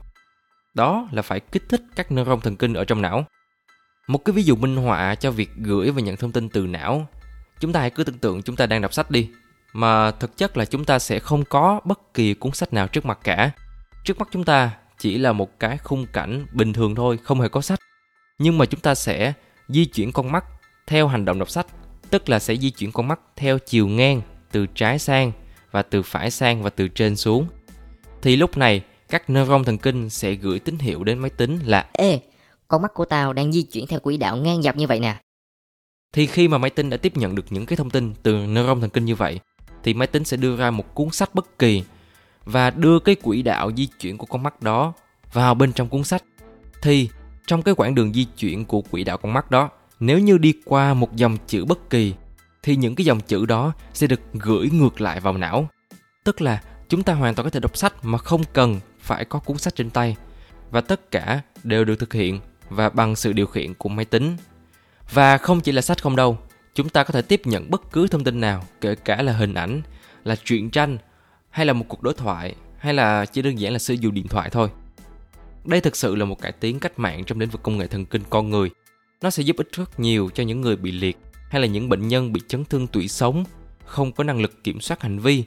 Đó 0.73 1.09
là 1.11 1.21
phải 1.21 1.39
kích 1.39 1.63
thích 1.69 1.81
các 1.95 2.11
neuron 2.11 2.41
thần 2.41 2.55
kinh 2.55 2.73
ở 2.73 2.85
trong 2.85 3.01
não. 3.01 3.25
Một 4.07 4.17
cái 4.25 4.33
ví 4.33 4.43
dụ 4.43 4.55
minh 4.55 4.75
họa 4.75 5.15
cho 5.15 5.31
việc 5.31 5.49
gửi 5.57 5.91
và 5.91 6.01
nhận 6.01 6.17
thông 6.17 6.31
tin 6.31 6.49
từ 6.49 6.67
não. 6.67 7.07
Chúng 7.59 7.73
ta 7.73 7.79
hãy 7.79 7.89
cứ 7.89 8.03
tưởng 8.03 8.17
tượng 8.17 8.41
chúng 8.41 8.55
ta 8.55 8.65
đang 8.65 8.81
đọc 8.81 8.93
sách 8.93 9.11
đi, 9.11 9.29
mà 9.73 10.11
thực 10.11 10.37
chất 10.37 10.57
là 10.57 10.65
chúng 10.65 10.85
ta 10.85 10.99
sẽ 10.99 11.19
không 11.19 11.45
có 11.45 11.79
bất 11.83 12.13
kỳ 12.13 12.33
cuốn 12.33 12.51
sách 12.51 12.73
nào 12.73 12.87
trước 12.87 13.05
mặt 13.05 13.19
cả. 13.23 13.51
Trước 14.03 14.19
mắt 14.19 14.27
chúng 14.31 14.43
ta 14.43 14.71
chỉ 14.99 15.17
là 15.17 15.31
một 15.31 15.59
cái 15.59 15.77
khung 15.77 16.05
cảnh 16.13 16.45
bình 16.53 16.73
thường 16.73 16.95
thôi, 16.95 17.19
không 17.23 17.41
hề 17.41 17.49
có 17.49 17.61
sách. 17.61 17.79
Nhưng 18.39 18.57
mà 18.57 18.65
chúng 18.65 18.79
ta 18.79 18.95
sẽ 18.95 19.33
di 19.67 19.85
chuyển 19.85 20.11
con 20.11 20.31
mắt 20.31 20.45
theo 20.87 21.07
hành 21.07 21.25
động 21.25 21.39
đọc 21.39 21.49
sách, 21.49 21.67
tức 22.09 22.29
là 22.29 22.39
sẽ 22.39 22.55
di 22.55 22.69
chuyển 22.69 22.91
con 22.91 23.07
mắt 23.07 23.19
theo 23.35 23.59
chiều 23.59 23.87
ngang 23.87 24.21
từ 24.51 24.65
trái 24.75 24.99
sang 24.99 25.31
và 25.71 25.81
từ 25.81 26.01
phải 26.01 26.31
sang 26.31 26.63
và 26.63 26.69
từ 26.69 26.87
trên 26.87 27.15
xuống. 27.15 27.47
Thì 28.21 28.35
lúc 28.35 28.57
này 28.57 28.81
các 29.11 29.29
neuron 29.29 29.63
thần 29.63 29.77
kinh 29.77 30.09
sẽ 30.09 30.33
gửi 30.33 30.59
tín 30.59 30.77
hiệu 30.79 31.03
đến 31.03 31.19
máy 31.19 31.29
tính 31.29 31.59
là 31.65 31.89
Ê, 31.93 32.19
con 32.67 32.81
mắt 32.81 32.93
của 32.93 33.05
tao 33.05 33.33
đang 33.33 33.51
di 33.51 33.61
chuyển 33.61 33.87
theo 33.87 33.99
quỹ 33.99 34.17
đạo 34.17 34.37
ngang 34.37 34.61
dọc 34.61 34.75
như 34.75 34.87
vậy 34.87 34.99
nè. 34.99 35.15
Thì 36.13 36.27
khi 36.27 36.47
mà 36.47 36.57
máy 36.57 36.69
tính 36.69 36.89
đã 36.89 36.97
tiếp 36.97 37.17
nhận 37.17 37.35
được 37.35 37.45
những 37.49 37.65
cái 37.65 37.77
thông 37.77 37.89
tin 37.89 38.13
từ 38.23 38.33
neuron 38.33 38.81
thần 38.81 38.89
kinh 38.89 39.05
như 39.05 39.15
vậy, 39.15 39.39
thì 39.83 39.93
máy 39.93 40.07
tính 40.07 40.23
sẽ 40.23 40.37
đưa 40.37 40.57
ra 40.57 40.71
một 40.71 40.95
cuốn 40.95 41.09
sách 41.09 41.35
bất 41.35 41.59
kỳ 41.59 41.83
và 42.45 42.69
đưa 42.69 42.99
cái 42.99 43.15
quỹ 43.15 43.41
đạo 43.41 43.71
di 43.77 43.85
chuyển 43.85 44.17
của 44.17 44.25
con 44.25 44.43
mắt 44.43 44.61
đó 44.61 44.93
vào 45.33 45.55
bên 45.55 45.73
trong 45.73 45.89
cuốn 45.89 46.03
sách. 46.03 46.23
Thì 46.81 47.09
trong 47.47 47.61
cái 47.61 47.75
quãng 47.75 47.95
đường 47.95 48.13
di 48.13 48.23
chuyển 48.23 48.65
của 48.65 48.81
quỹ 48.81 49.03
đạo 49.03 49.17
con 49.17 49.33
mắt 49.33 49.51
đó, 49.51 49.69
nếu 49.99 50.19
như 50.19 50.37
đi 50.37 50.53
qua 50.65 50.93
một 50.93 51.15
dòng 51.15 51.37
chữ 51.47 51.65
bất 51.65 51.89
kỳ 51.89 52.13
thì 52.63 52.75
những 52.75 52.95
cái 52.95 53.05
dòng 53.05 53.19
chữ 53.19 53.45
đó 53.45 53.73
sẽ 53.93 54.07
được 54.07 54.21
gửi 54.33 54.69
ngược 54.69 55.01
lại 55.01 55.19
vào 55.19 55.37
não. 55.37 55.67
Tức 56.23 56.41
là 56.41 56.61
chúng 56.89 57.03
ta 57.03 57.13
hoàn 57.13 57.35
toàn 57.35 57.43
có 57.43 57.49
thể 57.49 57.59
đọc 57.59 57.77
sách 57.77 58.05
mà 58.05 58.17
không 58.17 58.43
cần 58.53 58.79
phải 59.01 59.25
có 59.25 59.39
cuốn 59.39 59.57
sách 59.57 59.75
trên 59.75 59.89
tay 59.89 60.15
và 60.71 60.81
tất 60.81 61.11
cả 61.11 61.41
đều 61.63 61.85
được 61.85 61.99
thực 61.99 62.13
hiện 62.13 62.39
và 62.69 62.89
bằng 62.89 63.15
sự 63.15 63.33
điều 63.33 63.47
khiển 63.47 63.73
của 63.73 63.89
máy 63.89 64.05
tính. 64.05 64.37
Và 65.11 65.37
không 65.37 65.61
chỉ 65.61 65.71
là 65.71 65.81
sách 65.81 66.03
không 66.03 66.15
đâu, 66.15 66.37
chúng 66.75 66.89
ta 66.89 67.03
có 67.03 67.11
thể 67.11 67.21
tiếp 67.21 67.41
nhận 67.45 67.71
bất 67.71 67.91
cứ 67.91 68.07
thông 68.07 68.23
tin 68.23 68.41
nào, 68.41 68.63
kể 68.81 68.95
cả 68.95 69.21
là 69.21 69.33
hình 69.33 69.53
ảnh, 69.53 69.81
là 70.23 70.35
truyện 70.35 70.69
tranh 70.69 70.97
hay 71.49 71.65
là 71.65 71.73
một 71.73 71.85
cuộc 71.87 72.03
đối 72.03 72.13
thoại 72.13 72.55
hay 72.77 72.93
là 72.93 73.25
chỉ 73.25 73.41
đơn 73.41 73.59
giản 73.59 73.73
là 73.73 73.79
sử 73.79 73.93
dụng 73.93 74.13
điện 74.13 74.27
thoại 74.27 74.49
thôi. 74.49 74.69
Đây 75.65 75.81
thực 75.81 75.95
sự 75.95 76.15
là 76.15 76.25
một 76.25 76.41
cải 76.41 76.51
tiến 76.51 76.79
cách 76.79 76.99
mạng 76.99 77.23
trong 77.23 77.39
lĩnh 77.39 77.49
vực 77.49 77.63
công 77.63 77.77
nghệ 77.77 77.87
thần 77.87 78.05
kinh 78.05 78.21
con 78.29 78.49
người. 78.49 78.69
Nó 79.21 79.29
sẽ 79.29 79.43
giúp 79.43 79.57
ích 79.57 79.69
rất 79.71 79.99
nhiều 79.99 80.29
cho 80.33 80.43
những 80.43 80.61
người 80.61 80.75
bị 80.75 80.91
liệt 80.91 81.17
hay 81.49 81.61
là 81.61 81.67
những 81.67 81.89
bệnh 81.89 82.07
nhân 82.07 82.33
bị 82.33 82.41
chấn 82.47 82.65
thương 82.65 82.87
tủy 82.87 83.07
sống, 83.07 83.43
không 83.85 84.11
có 84.11 84.23
năng 84.23 84.41
lực 84.41 84.63
kiểm 84.63 84.81
soát 84.81 85.01
hành 85.01 85.19
vi. 85.19 85.43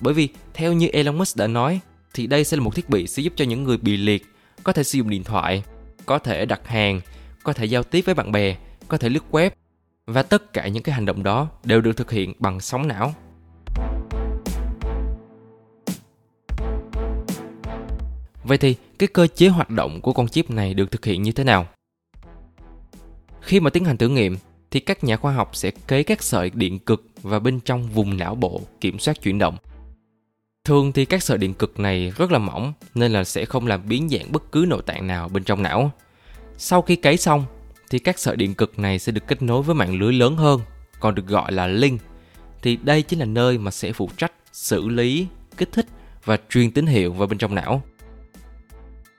Bởi 0.00 0.14
vì 0.14 0.28
theo 0.54 0.72
như 0.72 0.88
Elon 0.88 1.18
Musk 1.18 1.36
đã 1.36 1.46
nói, 1.46 1.80
thì 2.14 2.26
đây 2.26 2.44
sẽ 2.44 2.56
là 2.56 2.62
một 2.62 2.74
thiết 2.74 2.88
bị 2.88 3.06
sẽ 3.06 3.22
giúp 3.22 3.32
cho 3.36 3.44
những 3.44 3.64
người 3.64 3.76
bị 3.76 3.96
liệt 3.96 4.26
có 4.64 4.72
thể 4.72 4.82
sử 4.84 4.98
dụng 4.98 5.10
điện 5.10 5.24
thoại, 5.24 5.62
có 6.06 6.18
thể 6.18 6.46
đặt 6.46 6.68
hàng, 6.68 7.00
có 7.42 7.52
thể 7.52 7.64
giao 7.64 7.82
tiếp 7.82 8.00
với 8.06 8.14
bạn 8.14 8.32
bè, 8.32 8.56
có 8.88 8.98
thể 8.98 9.08
lướt 9.08 9.24
web 9.30 9.50
và 10.06 10.22
tất 10.22 10.52
cả 10.52 10.68
những 10.68 10.82
cái 10.82 10.94
hành 10.94 11.04
động 11.04 11.22
đó 11.22 11.48
đều 11.64 11.80
được 11.80 11.96
thực 11.96 12.10
hiện 12.10 12.32
bằng 12.38 12.60
sóng 12.60 12.88
não. 12.88 13.14
Vậy 18.44 18.58
thì 18.58 18.76
cái 18.98 19.06
cơ 19.06 19.26
chế 19.26 19.48
hoạt 19.48 19.70
động 19.70 20.00
của 20.00 20.12
con 20.12 20.28
chip 20.28 20.50
này 20.50 20.74
được 20.74 20.90
thực 20.90 21.04
hiện 21.04 21.22
như 21.22 21.32
thế 21.32 21.44
nào? 21.44 21.66
Khi 23.40 23.60
mà 23.60 23.70
tiến 23.70 23.84
hành 23.84 23.96
thử 23.96 24.08
nghiệm 24.08 24.36
thì 24.70 24.80
các 24.80 25.04
nhà 25.04 25.16
khoa 25.16 25.32
học 25.32 25.56
sẽ 25.56 25.70
cấy 25.70 26.04
các 26.04 26.22
sợi 26.22 26.50
điện 26.54 26.78
cực 26.78 27.04
vào 27.22 27.40
bên 27.40 27.60
trong 27.60 27.88
vùng 27.88 28.16
não 28.16 28.34
bộ 28.34 28.60
kiểm 28.80 28.98
soát 28.98 29.22
chuyển 29.22 29.38
động. 29.38 29.56
Thường 30.64 30.92
thì 30.92 31.04
các 31.04 31.22
sợi 31.22 31.38
điện 31.38 31.54
cực 31.54 31.80
này 31.80 32.12
rất 32.16 32.32
là 32.32 32.38
mỏng 32.38 32.72
nên 32.94 33.12
là 33.12 33.24
sẽ 33.24 33.44
không 33.44 33.66
làm 33.66 33.88
biến 33.88 34.08
dạng 34.08 34.32
bất 34.32 34.52
cứ 34.52 34.64
nội 34.68 34.82
tạng 34.86 35.06
nào 35.06 35.28
bên 35.28 35.44
trong 35.44 35.62
não. 35.62 35.90
Sau 36.56 36.82
khi 36.82 36.96
cấy 36.96 37.16
xong 37.16 37.44
thì 37.90 37.98
các 37.98 38.18
sợi 38.18 38.36
điện 38.36 38.54
cực 38.54 38.78
này 38.78 38.98
sẽ 38.98 39.12
được 39.12 39.26
kết 39.26 39.42
nối 39.42 39.62
với 39.62 39.74
mạng 39.74 39.98
lưới 39.98 40.12
lớn 40.12 40.36
hơn, 40.36 40.60
còn 41.00 41.14
được 41.14 41.26
gọi 41.26 41.52
là 41.52 41.66
link. 41.66 42.00
Thì 42.62 42.76
đây 42.76 43.02
chính 43.02 43.18
là 43.18 43.24
nơi 43.24 43.58
mà 43.58 43.70
sẽ 43.70 43.92
phụ 43.92 44.10
trách 44.16 44.32
xử 44.52 44.88
lý, 44.88 45.26
kích 45.56 45.72
thích 45.72 45.86
và 46.24 46.38
truyền 46.50 46.70
tín 46.70 46.86
hiệu 46.86 47.12
vào 47.12 47.28
bên 47.28 47.38
trong 47.38 47.54
não. 47.54 47.82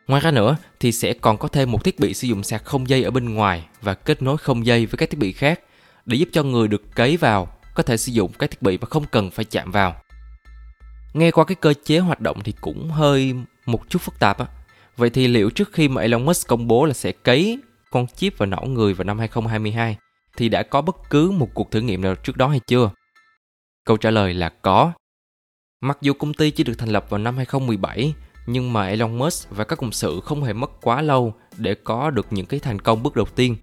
Ngoài 0.07 0.21
ra 0.21 0.31
nữa 0.31 0.57
thì 0.79 0.91
sẽ 0.91 1.13
còn 1.13 1.37
có 1.37 1.47
thêm 1.47 1.71
một 1.71 1.83
thiết 1.83 1.99
bị 1.99 2.13
sử 2.13 2.27
dụng 2.27 2.43
sạc 2.43 2.65
không 2.65 2.89
dây 2.89 3.03
ở 3.03 3.11
bên 3.11 3.33
ngoài 3.33 3.65
và 3.81 3.93
kết 3.93 4.21
nối 4.21 4.37
không 4.37 4.65
dây 4.65 4.85
với 4.85 4.97
các 4.97 5.09
thiết 5.09 5.19
bị 5.19 5.31
khác 5.31 5.59
để 6.05 6.17
giúp 6.17 6.29
cho 6.31 6.43
người 6.43 6.67
được 6.67 6.95
cấy 6.95 7.17
vào 7.17 7.47
có 7.75 7.83
thể 7.83 7.97
sử 7.97 8.11
dụng 8.11 8.31
các 8.39 8.51
thiết 8.51 8.61
bị 8.61 8.77
mà 8.77 8.87
không 8.89 9.05
cần 9.11 9.31
phải 9.31 9.45
chạm 9.45 9.71
vào. 9.71 9.95
Nghe 11.13 11.31
qua 11.31 11.45
cái 11.45 11.55
cơ 11.55 11.73
chế 11.83 11.99
hoạt 11.99 12.21
động 12.21 12.39
thì 12.43 12.53
cũng 12.61 12.89
hơi 12.91 13.35
một 13.65 13.89
chút 13.89 14.01
phức 14.01 14.19
tạp 14.19 14.39
á. 14.39 14.45
Vậy 14.97 15.09
thì 15.09 15.27
liệu 15.27 15.49
trước 15.49 15.69
khi 15.73 15.87
mà 15.87 16.01
Elon 16.01 16.25
Musk 16.25 16.47
công 16.47 16.67
bố 16.67 16.85
là 16.85 16.93
sẽ 16.93 17.11
cấy 17.11 17.59
con 17.91 18.07
chip 18.07 18.37
vào 18.37 18.47
não 18.47 18.65
người 18.65 18.93
vào 18.93 19.03
năm 19.05 19.19
2022 19.19 19.97
thì 20.37 20.49
đã 20.49 20.63
có 20.63 20.81
bất 20.81 20.95
cứ 21.09 21.31
một 21.31 21.49
cuộc 21.53 21.71
thử 21.71 21.81
nghiệm 21.81 22.01
nào 22.01 22.15
trước 22.15 22.37
đó 22.37 22.47
hay 22.47 22.59
chưa? 22.67 22.91
Câu 23.85 23.97
trả 23.97 24.11
lời 24.11 24.33
là 24.33 24.49
có. 24.49 24.91
Mặc 25.81 25.97
dù 26.01 26.13
công 26.13 26.33
ty 26.33 26.51
chỉ 26.51 26.63
được 26.63 26.73
thành 26.77 26.89
lập 26.89 27.05
vào 27.09 27.17
năm 27.17 27.37
2017 27.37 28.13
nhưng 28.47 28.73
mà 28.73 28.87
Elon 28.87 29.17
Musk 29.17 29.49
và 29.49 29.63
các 29.63 29.79
cộng 29.79 29.91
sự 29.91 30.19
không 30.19 30.43
hề 30.43 30.53
mất 30.53 30.71
quá 30.81 31.01
lâu 31.01 31.33
để 31.57 31.75
có 31.75 32.09
được 32.09 32.27
những 32.31 32.45
cái 32.45 32.59
thành 32.59 32.79
công 32.79 33.03
bước 33.03 33.15
đầu 33.15 33.25
tiên. 33.35 33.55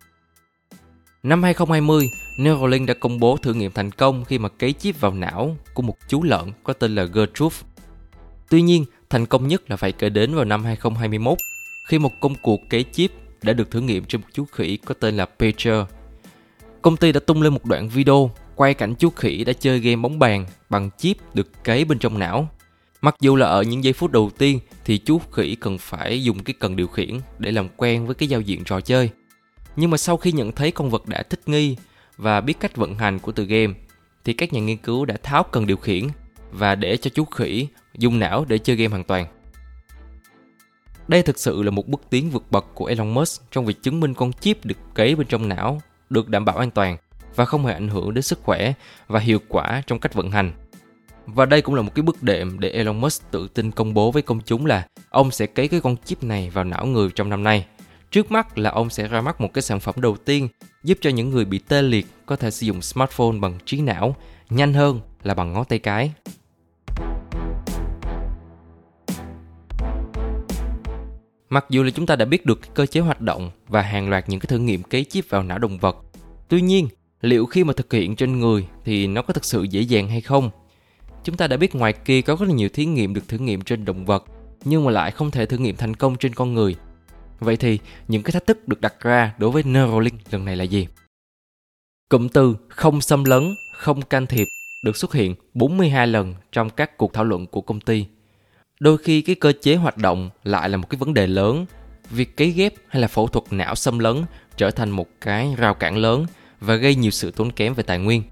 Năm 1.26 1.42
2020, 1.42 2.10
Neuralink 2.38 2.88
đã 2.88 2.94
công 2.94 3.20
bố 3.20 3.36
thử 3.36 3.54
nghiệm 3.54 3.72
thành 3.72 3.90
công 3.90 4.24
khi 4.24 4.38
mà 4.38 4.48
cấy 4.48 4.72
chip 4.72 5.00
vào 5.00 5.14
não 5.14 5.56
của 5.74 5.82
một 5.82 5.96
chú 6.08 6.22
lợn 6.22 6.52
có 6.64 6.72
tên 6.72 6.94
là 6.94 7.04
Gertrude. 7.04 7.56
Tuy 8.50 8.62
nhiên, 8.62 8.84
thành 9.10 9.26
công 9.26 9.48
nhất 9.48 9.70
là 9.70 9.76
phải 9.76 9.92
kể 9.92 10.08
đến 10.08 10.34
vào 10.34 10.44
năm 10.44 10.64
2021 10.64 11.38
khi 11.88 11.98
một 11.98 12.12
công 12.20 12.34
cuộc 12.42 12.60
cấy 12.70 12.84
chip 12.92 13.10
đã 13.42 13.52
được 13.52 13.70
thử 13.70 13.80
nghiệm 13.80 14.04
trên 14.04 14.20
một 14.20 14.26
chú 14.32 14.44
khỉ 14.44 14.76
có 14.76 14.94
tên 14.94 15.16
là 15.16 15.26
Pager. 15.26 15.84
Công 16.82 16.96
ty 16.96 17.12
đã 17.12 17.20
tung 17.20 17.42
lên 17.42 17.52
một 17.52 17.64
đoạn 17.64 17.88
video 17.88 18.30
quay 18.54 18.74
cảnh 18.74 18.94
chú 18.98 19.10
khỉ 19.10 19.44
đã 19.44 19.52
chơi 19.52 19.80
game 19.80 19.96
bóng 19.96 20.18
bàn 20.18 20.46
bằng 20.70 20.90
chip 20.98 21.16
được 21.34 21.64
cấy 21.64 21.84
bên 21.84 21.98
trong 21.98 22.18
não. 22.18 22.48
Mặc 23.00 23.16
dù 23.20 23.36
là 23.36 23.46
ở 23.46 23.62
những 23.62 23.84
giây 23.84 23.92
phút 23.92 24.10
đầu 24.10 24.30
tiên 24.38 24.58
thì 24.84 24.98
chú 24.98 25.20
khỉ 25.32 25.54
cần 25.54 25.78
phải 25.78 26.24
dùng 26.24 26.44
cái 26.44 26.54
cần 26.58 26.76
điều 26.76 26.86
khiển 26.86 27.20
để 27.38 27.52
làm 27.52 27.68
quen 27.76 28.06
với 28.06 28.14
cái 28.14 28.28
giao 28.28 28.40
diện 28.40 28.64
trò 28.64 28.80
chơi. 28.80 29.10
Nhưng 29.76 29.90
mà 29.90 29.96
sau 29.96 30.16
khi 30.16 30.32
nhận 30.32 30.52
thấy 30.52 30.70
con 30.70 30.90
vật 30.90 31.06
đã 31.06 31.22
thích 31.22 31.40
nghi 31.46 31.76
và 32.16 32.40
biết 32.40 32.60
cách 32.60 32.76
vận 32.76 32.94
hành 32.94 33.18
của 33.18 33.32
từ 33.32 33.44
game, 33.44 33.74
thì 34.24 34.32
các 34.32 34.52
nhà 34.52 34.60
nghiên 34.60 34.76
cứu 34.76 35.04
đã 35.04 35.16
tháo 35.22 35.42
cần 35.42 35.66
điều 35.66 35.76
khiển 35.76 36.06
và 36.50 36.74
để 36.74 36.96
cho 36.96 37.10
chú 37.14 37.24
khỉ 37.24 37.68
dùng 37.98 38.18
não 38.18 38.44
để 38.48 38.58
chơi 38.58 38.76
game 38.76 38.90
hoàn 38.90 39.04
toàn. 39.04 39.26
Đây 41.08 41.22
thực 41.22 41.38
sự 41.38 41.62
là 41.62 41.70
một 41.70 41.88
bước 41.88 42.00
tiến 42.10 42.30
vượt 42.30 42.44
bậc 42.50 42.66
của 42.74 42.86
Elon 42.86 43.14
Musk 43.14 43.42
trong 43.50 43.64
việc 43.64 43.82
chứng 43.82 44.00
minh 44.00 44.14
con 44.14 44.32
chip 44.32 44.64
được 44.64 44.76
cấy 44.94 45.14
bên 45.14 45.26
trong 45.26 45.48
não 45.48 45.82
được 46.10 46.28
đảm 46.28 46.44
bảo 46.44 46.56
an 46.56 46.70
toàn 46.70 46.96
và 47.34 47.44
không 47.44 47.66
hề 47.66 47.72
ảnh 47.72 47.88
hưởng 47.88 48.14
đến 48.14 48.22
sức 48.22 48.38
khỏe 48.42 48.72
và 49.06 49.20
hiệu 49.20 49.38
quả 49.48 49.82
trong 49.86 49.98
cách 49.98 50.14
vận 50.14 50.30
hành. 50.30 50.52
Và 51.26 51.46
đây 51.46 51.62
cũng 51.62 51.74
là 51.74 51.82
một 51.82 51.94
cái 51.94 52.02
bước 52.02 52.22
đệm 52.22 52.60
để 52.60 52.70
Elon 52.70 53.00
Musk 53.00 53.30
tự 53.30 53.48
tin 53.48 53.70
công 53.70 53.94
bố 53.94 54.10
với 54.10 54.22
công 54.22 54.40
chúng 54.40 54.66
là 54.66 54.86
ông 55.10 55.30
sẽ 55.30 55.46
cấy 55.46 55.68
cái 55.68 55.80
con 55.80 55.96
chip 56.04 56.24
này 56.24 56.50
vào 56.50 56.64
não 56.64 56.86
người 56.86 57.08
trong 57.14 57.28
năm 57.28 57.44
nay. 57.44 57.66
Trước 58.16 58.32
mắt 58.32 58.58
là 58.58 58.70
ông 58.70 58.90
sẽ 58.90 59.08
ra 59.08 59.20
mắt 59.20 59.40
một 59.40 59.54
cái 59.54 59.62
sản 59.62 59.80
phẩm 59.80 59.94
đầu 59.98 60.16
tiên 60.16 60.48
giúp 60.84 60.98
cho 61.00 61.10
những 61.10 61.30
người 61.30 61.44
bị 61.44 61.58
tê 61.58 61.82
liệt 61.82 62.06
có 62.26 62.36
thể 62.36 62.50
sử 62.50 62.66
dụng 62.66 62.82
smartphone 62.82 63.38
bằng 63.40 63.58
trí 63.64 63.80
não 63.80 64.16
nhanh 64.50 64.74
hơn 64.74 65.00
là 65.22 65.34
bằng 65.34 65.52
ngón 65.52 65.64
tay 65.64 65.78
cái. 65.78 66.12
Mặc 71.48 71.64
dù 71.70 71.82
là 71.82 71.90
chúng 71.90 72.06
ta 72.06 72.16
đã 72.16 72.24
biết 72.24 72.46
được 72.46 72.62
cái 72.62 72.70
cơ 72.74 72.86
chế 72.86 73.00
hoạt 73.00 73.20
động 73.20 73.50
và 73.68 73.82
hàng 73.82 74.10
loạt 74.10 74.28
những 74.28 74.40
cái 74.40 74.46
thử 74.46 74.58
nghiệm 74.58 74.82
cấy 74.82 75.04
chip 75.04 75.24
vào 75.28 75.42
não 75.42 75.58
động 75.58 75.78
vật, 75.78 75.96
tuy 76.48 76.60
nhiên 76.60 76.88
liệu 77.20 77.46
khi 77.46 77.64
mà 77.64 77.72
thực 77.72 77.92
hiện 77.92 78.16
trên 78.16 78.40
người 78.40 78.66
thì 78.84 79.06
nó 79.06 79.22
có 79.22 79.34
thực 79.34 79.44
sự 79.44 79.62
dễ 79.62 79.80
dàng 79.80 80.08
hay 80.08 80.20
không 80.20 80.50
Chúng 81.24 81.36
ta 81.36 81.46
đã 81.46 81.56
biết 81.56 81.74
ngoài 81.74 81.92
kia 81.92 82.20
có 82.20 82.36
rất 82.40 82.48
là 82.48 82.54
nhiều 82.54 82.68
thí 82.68 82.86
nghiệm 82.86 83.14
được 83.14 83.28
thử 83.28 83.38
nghiệm 83.38 83.60
trên 83.60 83.84
động 83.84 84.04
vật, 84.04 84.24
nhưng 84.64 84.84
mà 84.84 84.90
lại 84.90 85.10
không 85.10 85.30
thể 85.30 85.46
thử 85.46 85.58
nghiệm 85.58 85.76
thành 85.76 85.96
công 85.96 86.16
trên 86.16 86.34
con 86.34 86.54
người. 86.54 86.76
Vậy 87.38 87.56
thì 87.56 87.78
những 88.08 88.22
cái 88.22 88.32
thách 88.32 88.46
thức 88.46 88.68
được 88.68 88.80
đặt 88.80 88.94
ra 89.00 89.34
đối 89.38 89.50
với 89.50 89.62
Neuralink 89.62 90.20
lần 90.30 90.44
này 90.44 90.56
là 90.56 90.64
gì? 90.64 90.86
Cụm 92.08 92.28
từ 92.28 92.56
không 92.68 93.00
xâm 93.00 93.24
lấn, 93.24 93.54
không 93.76 94.02
can 94.02 94.26
thiệp 94.26 94.46
được 94.84 94.96
xuất 94.96 95.12
hiện 95.12 95.34
42 95.54 96.06
lần 96.06 96.34
trong 96.52 96.70
các 96.70 96.96
cuộc 96.96 97.12
thảo 97.12 97.24
luận 97.24 97.46
của 97.46 97.60
công 97.60 97.80
ty. 97.80 98.06
Đôi 98.80 98.98
khi 98.98 99.22
cái 99.22 99.34
cơ 99.34 99.52
chế 99.62 99.74
hoạt 99.74 99.96
động 99.96 100.30
lại 100.44 100.68
là 100.68 100.76
một 100.76 100.90
cái 100.90 100.98
vấn 100.98 101.14
đề 101.14 101.26
lớn. 101.26 101.66
Việc 102.10 102.36
cấy 102.36 102.50
ghép 102.50 102.72
hay 102.88 103.02
là 103.02 103.08
phẫu 103.08 103.26
thuật 103.26 103.44
não 103.50 103.74
xâm 103.74 103.98
lấn 103.98 104.24
trở 104.56 104.70
thành 104.70 104.90
một 104.90 105.08
cái 105.20 105.54
rào 105.56 105.74
cản 105.74 105.96
lớn 105.96 106.26
và 106.60 106.74
gây 106.74 106.94
nhiều 106.94 107.10
sự 107.10 107.30
tốn 107.30 107.50
kém 107.50 107.74
về 107.74 107.82
tài 107.82 107.98
nguyên. 107.98 108.22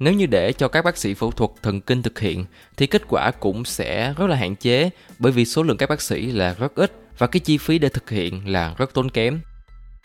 Nếu 0.00 0.14
như 0.14 0.26
để 0.26 0.52
cho 0.52 0.68
các 0.68 0.84
bác 0.84 0.96
sĩ 0.96 1.14
phẫu 1.14 1.30
thuật 1.30 1.50
thần 1.62 1.80
kinh 1.80 2.02
thực 2.02 2.18
hiện 2.18 2.44
thì 2.76 2.86
kết 2.86 3.02
quả 3.08 3.30
cũng 3.30 3.64
sẽ 3.64 4.14
rất 4.16 4.26
là 4.26 4.36
hạn 4.36 4.56
chế 4.56 4.90
bởi 5.18 5.32
vì 5.32 5.44
số 5.44 5.62
lượng 5.62 5.76
các 5.76 5.88
bác 5.88 6.00
sĩ 6.00 6.26
là 6.26 6.54
rất 6.58 6.74
ít 6.74 6.92
và 7.18 7.26
cái 7.26 7.40
chi 7.40 7.58
phí 7.58 7.78
để 7.78 7.88
thực 7.88 8.10
hiện 8.10 8.48
là 8.48 8.74
rất 8.78 8.94
tốn 8.94 9.10
kém. 9.10 9.40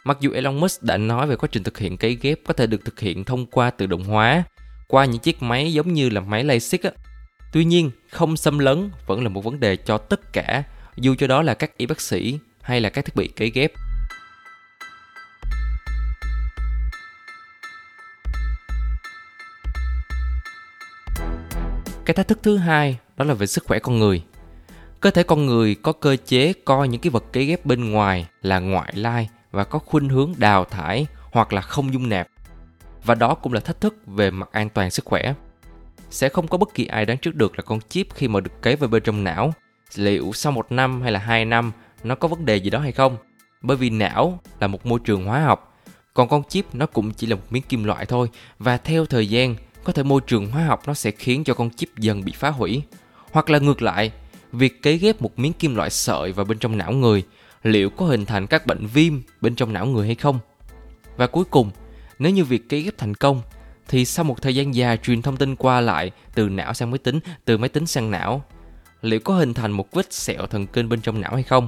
Mặc 0.03 0.17
dù 0.19 0.31
Elon 0.31 0.59
Musk 0.59 0.83
đã 0.83 0.97
nói 0.97 1.27
về 1.27 1.35
quá 1.35 1.49
trình 1.51 1.63
thực 1.63 1.77
hiện 1.77 1.97
cấy 1.97 2.17
ghép 2.21 2.39
có 2.45 2.53
thể 2.53 2.67
được 2.67 2.85
thực 2.85 2.99
hiện 2.99 3.23
thông 3.23 3.45
qua 3.45 3.69
tự 3.69 3.85
động 3.85 4.03
hóa 4.03 4.43
qua 4.87 5.05
những 5.05 5.19
chiếc 5.19 5.41
máy 5.41 5.73
giống 5.73 5.93
như 5.93 6.09
là 6.09 6.21
máy 6.21 6.43
LASIK 6.43 6.83
á. 6.83 6.91
Tuy 7.53 7.65
nhiên, 7.65 7.91
không 8.11 8.37
xâm 8.37 8.59
lấn 8.59 8.89
vẫn 9.05 9.23
là 9.23 9.29
một 9.29 9.43
vấn 9.43 9.59
đề 9.59 9.75
cho 9.75 9.97
tất 9.97 10.33
cả, 10.33 10.63
dù 10.97 11.15
cho 11.15 11.27
đó 11.27 11.41
là 11.41 11.53
các 11.53 11.77
y 11.77 11.85
bác 11.85 12.01
sĩ 12.01 12.39
hay 12.61 12.81
là 12.81 12.89
các 12.89 13.05
thiết 13.05 13.15
bị 13.15 13.27
cấy 13.27 13.49
ghép. 13.49 13.71
Cái 22.05 22.13
thách 22.13 22.27
thức 22.27 22.39
thứ 22.43 22.57
hai 22.57 22.97
đó 23.17 23.25
là 23.25 23.33
về 23.33 23.47
sức 23.47 23.63
khỏe 23.67 23.79
con 23.79 23.99
người. 23.99 24.23
Cơ 25.01 25.11
thể 25.11 25.23
con 25.23 25.45
người 25.45 25.75
có 25.75 25.91
cơ 25.91 26.15
chế 26.25 26.53
coi 26.65 26.87
những 26.87 27.01
cái 27.01 27.09
vật 27.09 27.23
cấy 27.33 27.45
ghép 27.45 27.65
bên 27.65 27.91
ngoài 27.91 28.27
là 28.41 28.59
ngoại 28.59 28.93
lai 28.95 29.29
và 29.51 29.63
có 29.63 29.79
khuynh 29.79 30.09
hướng 30.09 30.33
đào 30.37 30.65
thải 30.65 31.07
hoặc 31.31 31.53
là 31.53 31.61
không 31.61 31.93
dung 31.93 32.09
nạp. 32.09 32.27
Và 33.03 33.15
đó 33.15 33.35
cũng 33.35 33.53
là 33.53 33.59
thách 33.59 33.81
thức 33.81 33.95
về 34.07 34.31
mặt 34.31 34.49
an 34.51 34.69
toàn 34.69 34.91
sức 34.91 35.05
khỏe. 35.05 35.33
Sẽ 36.09 36.29
không 36.29 36.47
có 36.47 36.57
bất 36.57 36.73
kỳ 36.73 36.85
ai 36.85 37.05
đoán 37.05 37.17
trước 37.17 37.35
được 37.35 37.57
là 37.57 37.61
con 37.61 37.79
chip 37.89 38.07
khi 38.13 38.27
mà 38.27 38.39
được 38.39 38.61
cấy 38.61 38.75
vào 38.75 38.89
bên 38.89 39.03
trong 39.03 39.23
não 39.23 39.53
liệu 39.95 40.31
sau 40.33 40.51
một 40.51 40.71
năm 40.71 41.01
hay 41.01 41.11
là 41.11 41.19
hai 41.19 41.45
năm 41.45 41.71
nó 42.03 42.15
có 42.15 42.27
vấn 42.27 42.45
đề 42.45 42.57
gì 42.57 42.69
đó 42.69 42.79
hay 42.79 42.91
không. 42.91 43.17
Bởi 43.61 43.77
vì 43.77 43.89
não 43.89 44.39
là 44.59 44.67
một 44.67 44.85
môi 44.85 44.99
trường 45.03 45.25
hóa 45.25 45.39
học, 45.39 45.77
còn 46.13 46.27
con 46.27 46.43
chip 46.43 46.65
nó 46.73 46.85
cũng 46.85 47.11
chỉ 47.11 47.27
là 47.27 47.35
một 47.35 47.43
miếng 47.49 47.63
kim 47.63 47.83
loại 47.83 48.05
thôi 48.05 48.29
và 48.59 48.77
theo 48.77 49.05
thời 49.05 49.29
gian 49.29 49.55
có 49.85 49.93
thể 49.93 50.03
môi 50.03 50.21
trường 50.27 50.51
hóa 50.51 50.63
học 50.63 50.81
nó 50.87 50.93
sẽ 50.93 51.11
khiến 51.11 51.43
cho 51.43 51.53
con 51.53 51.69
chip 51.69 51.89
dần 51.97 52.25
bị 52.25 52.31
phá 52.31 52.49
hủy. 52.49 52.81
Hoặc 53.31 53.49
là 53.49 53.59
ngược 53.59 53.81
lại, 53.81 54.11
việc 54.51 54.81
cấy 54.81 54.97
ghép 54.97 55.21
một 55.21 55.39
miếng 55.39 55.53
kim 55.53 55.75
loại 55.75 55.89
sợi 55.89 56.31
vào 56.31 56.45
bên 56.45 56.57
trong 56.59 56.77
não 56.77 56.91
người 56.91 57.23
liệu 57.63 57.89
có 57.89 58.05
hình 58.05 58.25
thành 58.25 58.47
các 58.47 58.65
bệnh 58.65 58.87
viêm 58.87 59.13
bên 59.41 59.55
trong 59.55 59.73
não 59.73 59.85
người 59.85 60.05
hay 60.05 60.15
không? 60.15 60.39
Và 61.17 61.27
cuối 61.27 61.45
cùng, 61.45 61.71
nếu 62.19 62.31
như 62.31 62.45
việc 62.45 62.69
cấy 62.69 62.81
ghép 62.81 62.97
thành 62.97 63.15
công 63.15 63.41
thì 63.87 64.05
sau 64.05 64.25
một 64.25 64.41
thời 64.41 64.55
gian 64.55 64.75
dài 64.75 64.97
truyền 64.97 65.21
thông 65.21 65.37
tin 65.37 65.55
qua 65.55 65.81
lại 65.81 66.11
từ 66.35 66.49
não 66.49 66.73
sang 66.73 66.91
máy 66.91 66.97
tính, 66.97 67.19
từ 67.45 67.57
máy 67.57 67.69
tính 67.69 67.85
sang 67.85 68.11
não, 68.11 68.43
liệu 69.01 69.19
có 69.19 69.33
hình 69.33 69.53
thành 69.53 69.71
một 69.71 69.91
vết 69.91 70.13
sẹo 70.13 70.45
thần 70.45 70.67
kinh 70.67 70.89
bên 70.89 71.01
trong 71.01 71.21
não 71.21 71.33
hay 71.33 71.43
không? 71.43 71.67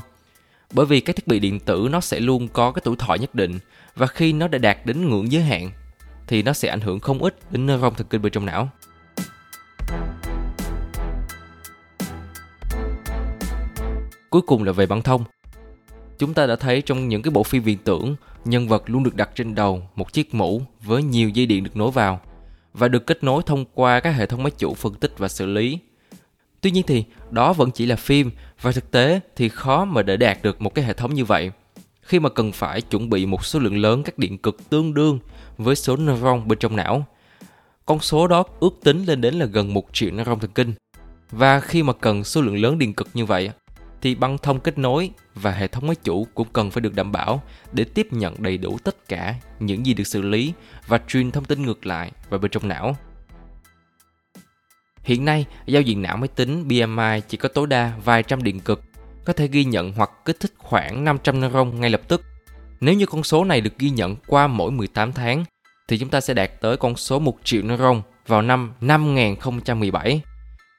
Bởi 0.73 0.85
vì 0.85 0.99
các 0.99 1.15
thiết 1.15 1.27
bị 1.27 1.39
điện 1.39 1.59
tử 1.59 1.87
nó 1.91 2.01
sẽ 2.01 2.19
luôn 2.19 2.47
có 2.47 2.71
cái 2.71 2.81
tuổi 2.85 2.95
thọ 2.95 3.15
nhất 3.15 3.35
định 3.35 3.59
và 3.95 4.07
khi 4.07 4.33
nó 4.33 4.47
đã 4.47 4.57
đạt 4.57 4.77
đến 4.85 5.09
ngưỡng 5.09 5.31
giới 5.31 5.43
hạn 5.43 5.71
thì 6.27 6.43
nó 6.43 6.53
sẽ 6.53 6.69
ảnh 6.69 6.81
hưởng 6.81 6.99
không 6.99 7.23
ít 7.23 7.51
đến 7.51 7.65
neuron 7.65 7.95
thần 7.95 8.07
kinh 8.09 8.21
bên 8.21 8.31
trong 8.31 8.45
não. 8.45 8.69
Cuối 14.29 14.41
cùng 14.41 14.63
là 14.63 14.71
về 14.71 14.85
băng 14.85 15.01
thông. 15.01 15.23
Chúng 16.19 16.33
ta 16.33 16.45
đã 16.45 16.55
thấy 16.55 16.81
trong 16.81 17.07
những 17.07 17.21
cái 17.21 17.31
bộ 17.31 17.43
phim 17.43 17.63
viễn 17.63 17.77
tưởng, 17.77 18.15
nhân 18.45 18.67
vật 18.67 18.83
luôn 18.85 19.03
được 19.03 19.15
đặt 19.15 19.29
trên 19.35 19.55
đầu 19.55 19.89
một 19.95 20.13
chiếc 20.13 20.33
mũ 20.33 20.61
với 20.83 21.03
nhiều 21.03 21.29
dây 21.29 21.45
điện 21.45 21.63
được 21.63 21.75
nối 21.75 21.91
vào 21.91 22.21
và 22.73 22.87
được 22.87 23.07
kết 23.07 23.23
nối 23.23 23.43
thông 23.45 23.65
qua 23.73 23.99
các 23.99 24.11
hệ 24.11 24.25
thống 24.25 24.43
máy 24.43 24.51
chủ 24.57 24.73
phân 24.73 24.93
tích 24.93 25.13
và 25.17 25.27
xử 25.27 25.45
lý. 25.45 25.79
Tuy 26.61 26.71
nhiên 26.71 26.83
thì 26.87 27.03
đó 27.31 27.53
vẫn 27.53 27.71
chỉ 27.71 27.85
là 27.85 27.95
phim 27.95 28.31
và 28.61 28.71
thực 28.71 28.91
tế 28.91 29.19
thì 29.35 29.49
khó 29.49 29.85
mà 29.85 30.01
để 30.01 30.17
đạt 30.17 30.43
được 30.43 30.61
một 30.61 30.75
cái 30.75 30.85
hệ 30.85 30.93
thống 30.93 31.13
như 31.13 31.25
vậy 31.25 31.51
khi 32.01 32.19
mà 32.19 32.29
cần 32.29 32.51
phải 32.51 32.81
chuẩn 32.81 33.09
bị 33.09 33.25
một 33.25 33.45
số 33.45 33.59
lượng 33.59 33.77
lớn 33.77 34.03
các 34.03 34.17
điện 34.17 34.37
cực 34.37 34.69
tương 34.69 34.93
đương 34.93 35.19
với 35.57 35.75
số 35.75 35.95
neuron 35.95 36.47
bên 36.47 36.59
trong 36.59 36.75
não. 36.75 37.05
Con 37.85 37.99
số 37.99 38.27
đó 38.27 38.43
ước 38.59 38.79
tính 38.83 39.05
lên 39.05 39.21
đến 39.21 39.35
là 39.35 39.45
gần 39.45 39.73
1 39.73 39.87
triệu 39.93 40.11
neuron 40.11 40.39
thần 40.39 40.51
kinh. 40.51 40.73
Và 41.31 41.59
khi 41.59 41.83
mà 41.83 41.93
cần 41.93 42.23
số 42.23 42.41
lượng 42.41 42.57
lớn 42.57 42.79
điện 42.79 42.93
cực 42.93 43.07
như 43.13 43.25
vậy 43.25 43.51
thì 44.01 44.15
băng 44.15 44.37
thông 44.37 44.59
kết 44.59 44.77
nối 44.77 45.11
và 45.35 45.51
hệ 45.51 45.67
thống 45.67 45.87
máy 45.87 45.95
chủ 46.03 46.27
cũng 46.33 46.47
cần 46.53 46.71
phải 46.71 46.81
được 46.81 46.95
đảm 46.95 47.11
bảo 47.11 47.41
để 47.71 47.83
tiếp 47.83 48.07
nhận 48.11 48.35
đầy 48.43 48.57
đủ 48.57 48.77
tất 48.83 49.07
cả 49.07 49.35
những 49.59 49.85
gì 49.85 49.93
được 49.93 50.03
xử 50.03 50.21
lý 50.21 50.53
và 50.87 50.99
truyền 51.07 51.31
thông 51.31 51.45
tin 51.45 51.61
ngược 51.61 51.85
lại 51.85 52.11
vào 52.29 52.39
bên 52.39 52.51
trong 52.51 52.67
não. 52.67 52.95
Hiện 55.03 55.25
nay, 55.25 55.45
giao 55.65 55.81
diện 55.81 56.01
não 56.01 56.17
máy 56.17 56.27
tính 56.27 56.67
BMI 56.67 57.21
chỉ 57.27 57.37
có 57.37 57.49
tối 57.49 57.67
đa 57.67 57.93
vài 58.03 58.23
trăm 58.23 58.43
điện 58.43 58.59
cực, 58.59 58.81
có 59.25 59.33
thể 59.33 59.47
ghi 59.47 59.63
nhận 59.63 59.91
hoặc 59.91 60.11
kích 60.25 60.39
thích 60.39 60.53
khoảng 60.57 61.03
500 61.03 61.41
neuron 61.41 61.79
ngay 61.79 61.89
lập 61.89 62.01
tức. 62.07 62.21
Nếu 62.81 62.95
như 62.95 63.05
con 63.05 63.23
số 63.23 63.43
này 63.43 63.61
được 63.61 63.77
ghi 63.79 63.89
nhận 63.89 64.15
qua 64.27 64.47
mỗi 64.47 64.71
18 64.71 65.13
tháng, 65.13 65.45
thì 65.87 65.97
chúng 65.97 66.09
ta 66.09 66.21
sẽ 66.21 66.33
đạt 66.33 66.61
tới 66.61 66.77
con 66.77 66.95
số 66.95 67.19
1 67.19 67.37
triệu 67.43 67.61
neuron 67.61 68.01
vào 68.27 68.41
năm 68.41 68.73
5017. 68.81 70.21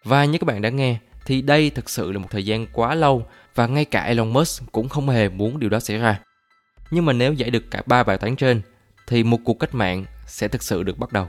Và 0.04 0.24
như 0.24 0.38
các 0.38 0.46
bạn 0.46 0.62
đã 0.62 0.68
nghe, 0.68 0.98
thì 1.26 1.42
đây 1.42 1.70
thực 1.70 1.90
sự 1.90 2.12
là 2.12 2.18
một 2.18 2.28
thời 2.30 2.44
gian 2.44 2.66
quá 2.72 2.94
lâu 2.94 3.26
và 3.54 3.66
ngay 3.66 3.84
cả 3.84 4.02
Elon 4.02 4.32
Musk 4.32 4.72
cũng 4.72 4.88
không 4.88 5.08
hề 5.08 5.28
muốn 5.28 5.58
điều 5.58 5.70
đó 5.70 5.80
xảy 5.80 5.98
ra. 5.98 6.20
Nhưng 6.90 7.06
mà 7.06 7.12
nếu 7.12 7.32
giải 7.32 7.50
được 7.50 7.70
cả 7.70 7.82
ba 7.86 8.02
bài 8.02 8.18
toán 8.18 8.36
trên, 8.36 8.62
thì 9.06 9.24
một 9.24 9.38
cuộc 9.44 9.54
cách 9.54 9.74
mạng 9.74 10.04
sẽ 10.26 10.48
thực 10.48 10.62
sự 10.62 10.82
được 10.82 10.98
bắt 10.98 11.12
đầu. 11.12 11.26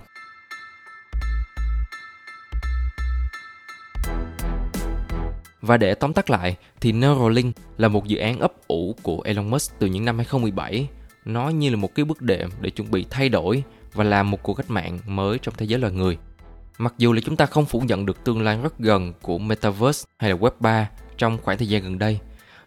Và 5.61 5.77
để 5.77 5.95
tóm 5.95 6.13
tắt 6.13 6.29
lại 6.29 6.55
thì 6.81 6.91
Neuralink 6.91 7.55
là 7.77 7.87
một 7.87 8.07
dự 8.07 8.17
án 8.17 8.39
ấp 8.39 8.53
ủ 8.67 8.95
của 9.03 9.21
Elon 9.21 9.49
Musk 9.49 9.79
từ 9.79 9.87
những 9.87 10.05
năm 10.05 10.17
2017. 10.17 10.87
Nó 11.25 11.49
như 11.49 11.69
là 11.69 11.75
một 11.75 11.95
cái 11.95 12.05
bước 12.05 12.21
đệm 12.21 12.49
để 12.61 12.69
chuẩn 12.69 12.91
bị 12.91 13.05
thay 13.09 13.29
đổi 13.29 13.63
và 13.93 14.03
làm 14.03 14.31
một 14.31 14.43
cuộc 14.43 14.53
cách 14.53 14.69
mạng 14.69 14.99
mới 15.07 15.39
trong 15.39 15.53
thế 15.57 15.65
giới 15.65 15.79
loài 15.79 15.93
người. 15.93 16.17
Mặc 16.77 16.93
dù 16.97 17.13
là 17.13 17.21
chúng 17.25 17.35
ta 17.35 17.45
không 17.45 17.65
phủ 17.65 17.79
nhận 17.79 18.05
được 18.05 18.23
tương 18.23 18.41
lai 18.41 18.57
rất 18.63 18.79
gần 18.79 19.13
của 19.21 19.37
Metaverse 19.37 20.05
hay 20.17 20.29
là 20.29 20.35
Web 20.35 20.51
3 20.59 20.89
trong 21.17 21.37
khoảng 21.43 21.57
thời 21.57 21.67
gian 21.67 21.83
gần 21.83 21.99
đây, 21.99 22.19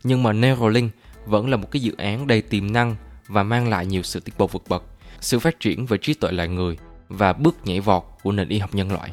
nhưng 0.05 0.23
mà 0.23 0.33
Neuralink 0.33 0.93
vẫn 1.27 1.51
là 1.51 1.57
một 1.57 1.71
cái 1.71 1.83
dự 1.83 1.95
án 1.99 2.27
đầy 2.27 2.43
tiềm 2.43 2.73
năng 2.73 2.97
và 3.29 3.43
mang 3.43 3.69
lại 3.69 3.87
nhiều 3.87 4.03
sự 4.03 4.21
tiến 4.21 4.35
bộ 4.39 4.47
vượt 4.47 4.63
bậc, 4.69 4.85
sự 5.21 5.39
phát 5.39 5.61
triển 5.61 5.87
về 5.87 5.99
trí 5.99 6.15
tuệ 6.15 6.33
loài 6.33 6.49
người 6.49 6.77
và 7.09 7.33
bước 7.33 7.67
nhảy 7.67 7.81
vọt 7.81 8.03
của 8.23 8.33
nền 8.33 8.49
y 8.49 8.59
học 8.59 8.75
nhân 8.75 8.93
loại. 8.93 9.13